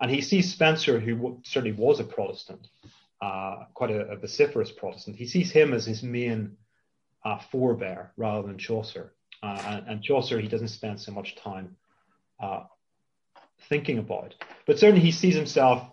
And 0.00 0.10
he 0.10 0.20
sees 0.20 0.54
Spenser, 0.54 1.00
who 1.00 1.40
certainly 1.42 1.76
was 1.76 1.98
a 1.98 2.04
Protestant, 2.04 2.68
uh, 3.20 3.64
quite 3.74 3.90
a, 3.90 4.12
a, 4.12 4.16
vociferous 4.16 4.70
Protestant, 4.70 5.16
he 5.16 5.26
sees 5.26 5.50
him 5.50 5.74
as 5.74 5.84
his 5.84 6.02
main 6.02 6.56
uh, 7.24 7.38
forebear 7.52 8.12
rather 8.16 8.46
than 8.46 8.58
Chaucer. 8.58 9.12
Uh, 9.42 9.62
and, 9.66 9.88
and, 9.88 10.02
Chaucer, 10.02 10.40
he 10.40 10.48
doesn't 10.48 10.68
spend 10.68 11.00
so 11.00 11.12
much 11.12 11.36
time 11.36 11.76
uh, 12.42 12.64
thinking 13.68 13.98
about. 13.98 14.34
But 14.66 14.78
certainly 14.78 15.02
he 15.02 15.12
sees 15.12 15.34
himself, 15.34 15.86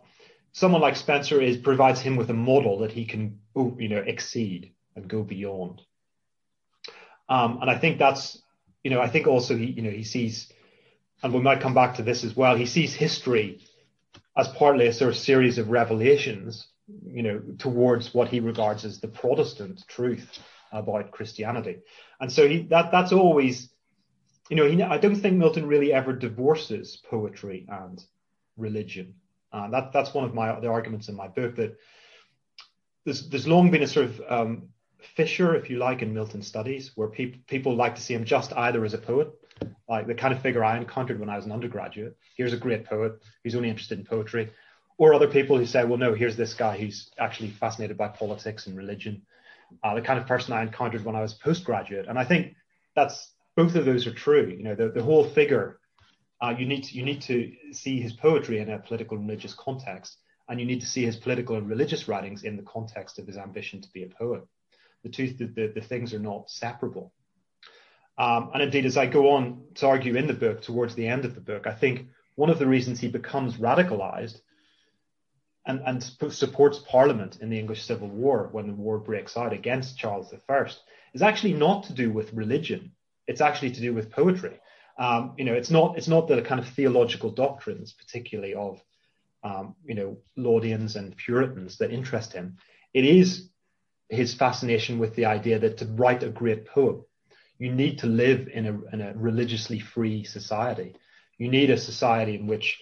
someone 0.52 0.82
like 0.82 0.96
Spenser 0.96 1.42
is 1.42 1.58
provides 1.58 2.00
him 2.00 2.16
with 2.16 2.30
a 2.30 2.34
model 2.34 2.80
that 2.80 2.92
he 2.92 3.06
can, 3.06 3.40
you 3.56 3.90
know, 3.90 4.04
exceed 4.06 4.74
and 4.96 5.08
go 5.08 5.24
beyond. 5.24 5.82
Um, 7.30 7.60
and 7.62 7.70
I 7.70 7.78
think 7.78 8.00
that's, 8.00 8.42
you 8.84 8.92
know, 8.92 9.02
I 9.02 9.10
think 9.10 9.28
also 9.28 9.56
he, 9.56 9.66
you 9.66 9.82
know, 9.82 9.90
he 9.92 10.04
sees, 10.04 10.52
and 11.22 11.34
we 11.34 11.42
might 11.42 11.62
come 11.62 11.74
back 11.74 11.96
to 11.96 12.04
this 12.04 12.24
as 12.24 12.36
well. 12.36 12.56
He 12.56 12.66
sees 12.66 12.94
history 12.94 13.60
as 14.36 14.48
partly 14.50 14.88
a 14.88 14.94
sort 14.94 15.12
of 15.12 15.18
series 15.18 15.58
of 15.58 15.70
revelations, 15.70 16.68
you 16.88 17.23
know, 17.23 17.41
towards 17.58 18.13
what 18.13 18.30
he 18.30 18.39
regards 18.39 18.86
as 18.86 19.00
the 19.00 19.08
Protestant 19.08 19.84
truth 19.88 20.39
about 20.71 21.12
Christianity. 21.12 21.80
And 22.19 22.32
so 22.32 22.47
he, 22.47 22.63
that 22.63 22.91
that's 22.91 23.12
always, 23.12 23.69
you 24.50 24.56
know, 24.56 24.67
he, 24.67 24.82
I 24.82 24.97
don't 24.97 25.15
think 25.15 25.38
Milton 25.38 25.67
really 25.67 25.93
ever 25.93 26.13
divorces 26.13 26.97
poetry 27.10 27.65
and 27.69 28.04
religion. 28.58 29.15
Uh, 29.52 29.69
that 29.69 29.93
that's 29.93 30.13
one 30.13 30.26
of 30.26 30.34
my 30.34 30.60
the 30.60 30.67
arguments 30.67 31.10
in 31.10 31.15
my 31.15 31.28
book 31.28 31.56
that 31.56 31.78
there's 33.06 33.30
there's 33.30 33.47
long 33.47 33.71
been 33.71 33.84
a 33.84 33.88
sort 33.88 34.08
of 34.08 34.21
um, 34.28 34.69
fissure, 35.15 35.56
if 35.56 35.69
you 35.69 35.78
like, 35.78 36.02
in 36.02 36.13
Milton 36.13 36.41
studies, 36.41 36.91
where 36.95 37.08
pe- 37.08 37.38
people 37.47 37.76
like 37.76 37.95
to 37.95 38.02
see 38.02 38.13
him 38.13 38.26
just 38.26 38.54
either 38.54 38.84
as 38.84 38.93
a 38.93 38.97
poet, 38.97 39.30
like 39.88 40.08
the 40.08 40.13
kind 40.13 40.34
of 40.34 40.41
figure 40.41 40.63
I 40.63 40.78
encountered 40.78 41.19
when 41.19 41.30
I 41.30 41.38
was 41.38 41.45
an 41.45 41.52
undergraduate. 41.52 42.17
Here's 42.36 42.54
a 42.54 42.58
great 42.58 42.86
poet 42.86 43.13
who's 43.43 43.56
only 43.56 43.69
interested 43.69 44.00
in 44.00 44.06
poetry, 44.06 44.52
or 44.97 45.13
other 45.13 45.27
people 45.27 45.57
who 45.57 45.65
say, 45.65 45.83
well, 45.83 45.97
no, 45.97 46.13
here's 46.13 46.36
this 46.36 46.53
guy 46.53 46.77
who's 46.77 47.12
actually 47.19 47.49
fascinated 47.49 47.97
by 47.97 48.07
politics 48.07 48.67
and 48.67 48.77
religion. 48.77 49.21
Uh, 49.83 49.95
the 49.95 50.01
kind 50.01 50.19
of 50.19 50.27
person 50.27 50.53
I 50.53 50.63
encountered 50.63 51.03
when 51.05 51.15
I 51.15 51.21
was 51.21 51.33
postgraduate, 51.33 52.07
and 52.07 52.17
I 52.17 52.23
think 52.23 52.55
that's 52.95 53.33
both 53.55 53.75
of 53.75 53.86
those 53.86 54.07
are 54.07 54.13
true. 54.13 54.53
You 54.57 54.63
know, 54.63 54.75
the, 54.75 54.89
the 54.89 55.03
whole 55.03 55.27
figure. 55.27 55.79
Uh, 56.39 56.53
you 56.57 56.67
need 56.67 56.83
to, 56.83 56.95
you 56.95 57.03
need 57.03 57.21
to 57.23 57.51
see 57.71 57.99
his 57.99 58.13
poetry 58.13 58.60
in 58.60 58.69
a 58.69 58.77
political 58.77 59.17
and 59.17 59.27
religious 59.27 59.55
context, 59.55 60.17
and 60.47 60.60
you 60.60 60.65
need 60.65 60.81
to 60.81 60.88
see 60.88 61.03
his 61.03 61.15
political 61.15 61.55
and 61.57 61.67
religious 61.67 62.07
writings 62.07 62.43
in 62.43 62.55
the 62.55 62.63
context 62.63 63.17
of 63.17 63.25
his 63.25 63.38
ambition 63.38 63.81
to 63.81 63.89
be 63.91 64.03
a 64.03 64.07
poet 64.07 64.43
the 65.03 65.10
two 65.10 65.33
the, 65.33 65.45
the, 65.45 65.71
the 65.75 65.81
things 65.81 66.13
are 66.13 66.19
not 66.19 66.49
separable. 66.49 67.13
Um, 68.17 68.51
and 68.53 68.63
indeed, 68.63 68.86
as 68.86 68.97
I 68.97 69.05
go 69.05 69.31
on 69.31 69.63
to 69.75 69.88
argue 69.88 70.15
in 70.15 70.27
the 70.27 70.33
book, 70.33 70.62
towards 70.62 70.95
the 70.95 71.07
end 71.07 71.23
of 71.25 71.36
the 71.36 71.41
book, 71.41 71.67
I 71.67 71.73
think 71.73 72.07
one 72.36 72.49
of 72.49 72.60
the 72.60 72.65
reasons 72.65 72.99
he 72.99 73.07
becomes 73.07 73.57
radicalized 73.57 74.41
and, 75.67 75.82
and 75.86 76.01
supports 76.34 76.80
Parliament 76.80 77.39
in 77.41 77.49
the 77.49 77.60
English 77.60 77.84
Civil 77.84 78.08
War 78.08 78.49
when 78.51 78.67
the 78.67 78.73
war 78.73 78.97
breaks 78.97 79.36
out 79.36 79.53
against 79.53 79.97
Charles 79.97 80.34
I 80.49 80.65
is 81.13 81.21
actually 81.21 81.53
not 81.53 81.84
to 81.86 81.93
do 81.93 82.10
with 82.12 82.34
religion. 82.34 82.93
It's 83.27 83.41
actually 83.41 83.71
to 83.71 83.82
do 83.82 83.93
with 83.93 84.10
poetry. 84.10 84.60
Um, 84.97 85.34
you 85.38 85.43
know, 85.43 85.53
it's 85.53 85.69
not 85.69 85.97
it's 85.97 86.08
not 86.08 86.27
the 86.27 86.41
kind 86.41 86.60
of 86.60 86.69
theological 86.69 87.30
doctrines, 87.30 87.93
particularly 87.93 88.56
of 88.56 88.82
um, 89.43 89.75
you 89.86 89.93
know 89.93 90.17
Laudians 90.38 90.95
and 90.95 91.15
Puritans, 91.15 91.77
that 91.77 91.91
interest 91.91 92.34
him. 92.34 92.58
It 92.93 93.03
is 93.03 93.49
his 94.10 94.34
fascination 94.34 94.99
with 94.99 95.15
the 95.15 95.25
idea 95.25 95.60
that 95.60 95.77
to 95.77 95.86
write 95.86 96.23
a 96.23 96.30
great 96.30 96.65
poem, 96.65 97.03
you 97.60 97.71
need 97.73 97.99
to 97.99 98.08
live 98.08 98.47
in 98.47 98.65
a, 98.65 98.93
in 98.93 99.01
a 99.01 99.13
religiously 99.15 99.80
free 99.80 100.23
society. 100.23 100.95
You 101.38 101.49
need 101.49 101.69
a 101.69 101.77
society 101.77 102.36
in 102.36 102.47
which 102.47 102.80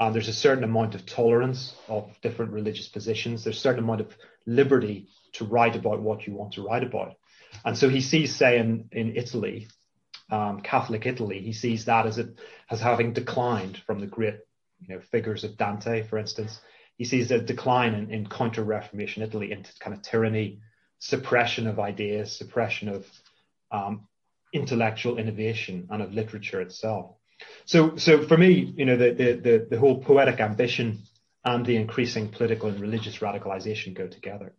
uh, 0.00 0.10
there's 0.10 0.28
a 0.28 0.32
certain 0.32 0.64
amount 0.64 0.94
of 0.94 1.04
tolerance 1.04 1.74
of 1.88 2.10
different 2.22 2.52
religious 2.52 2.88
positions. 2.88 3.44
There's 3.44 3.56
a 3.56 3.60
certain 3.60 3.84
amount 3.84 4.00
of 4.00 4.16
liberty 4.46 5.08
to 5.32 5.44
write 5.44 5.76
about 5.76 6.00
what 6.00 6.26
you 6.26 6.34
want 6.34 6.52
to 6.52 6.64
write 6.64 6.84
about. 6.84 7.14
And 7.64 7.76
so 7.76 7.88
he 7.88 8.00
sees, 8.00 8.34
say, 8.34 8.58
in, 8.58 8.88
in 8.92 9.16
Italy, 9.16 9.68
um, 10.30 10.60
Catholic 10.60 11.06
Italy, 11.06 11.40
he 11.40 11.52
sees 11.52 11.86
that 11.86 12.06
as 12.06 12.18
it 12.18 12.38
as 12.70 12.80
having 12.80 13.12
declined 13.12 13.78
from 13.86 13.98
the 13.98 14.06
great 14.06 14.36
you 14.80 14.94
know, 14.94 15.00
figures 15.00 15.44
of 15.44 15.56
Dante, 15.56 16.02
for 16.02 16.18
instance. 16.18 16.60
He 16.96 17.04
sees 17.04 17.30
a 17.30 17.40
decline 17.40 17.94
in, 17.94 18.10
in 18.10 18.28
counter 18.28 18.62
Reformation 18.62 19.22
Italy 19.22 19.52
into 19.52 19.72
kind 19.78 19.96
of 19.96 20.02
tyranny, 20.02 20.60
suppression 20.98 21.66
of 21.66 21.78
ideas, 21.78 22.36
suppression 22.36 22.88
of 22.88 23.06
um, 23.70 24.08
intellectual 24.52 25.18
innovation 25.18 25.86
and 25.90 26.02
of 26.02 26.12
literature 26.12 26.60
itself. 26.60 27.17
So, 27.64 27.96
so 27.96 28.22
for 28.22 28.36
me, 28.36 28.72
you 28.76 28.84
know, 28.84 28.96
the, 28.96 29.10
the, 29.12 29.32
the, 29.32 29.66
the 29.70 29.78
whole 29.78 30.02
poetic 30.02 30.40
ambition 30.40 31.02
and 31.44 31.64
the 31.64 31.76
increasing 31.76 32.28
political 32.28 32.68
and 32.68 32.80
religious 32.80 33.18
radicalization 33.18 33.94
go 33.94 34.06
together. 34.06 34.54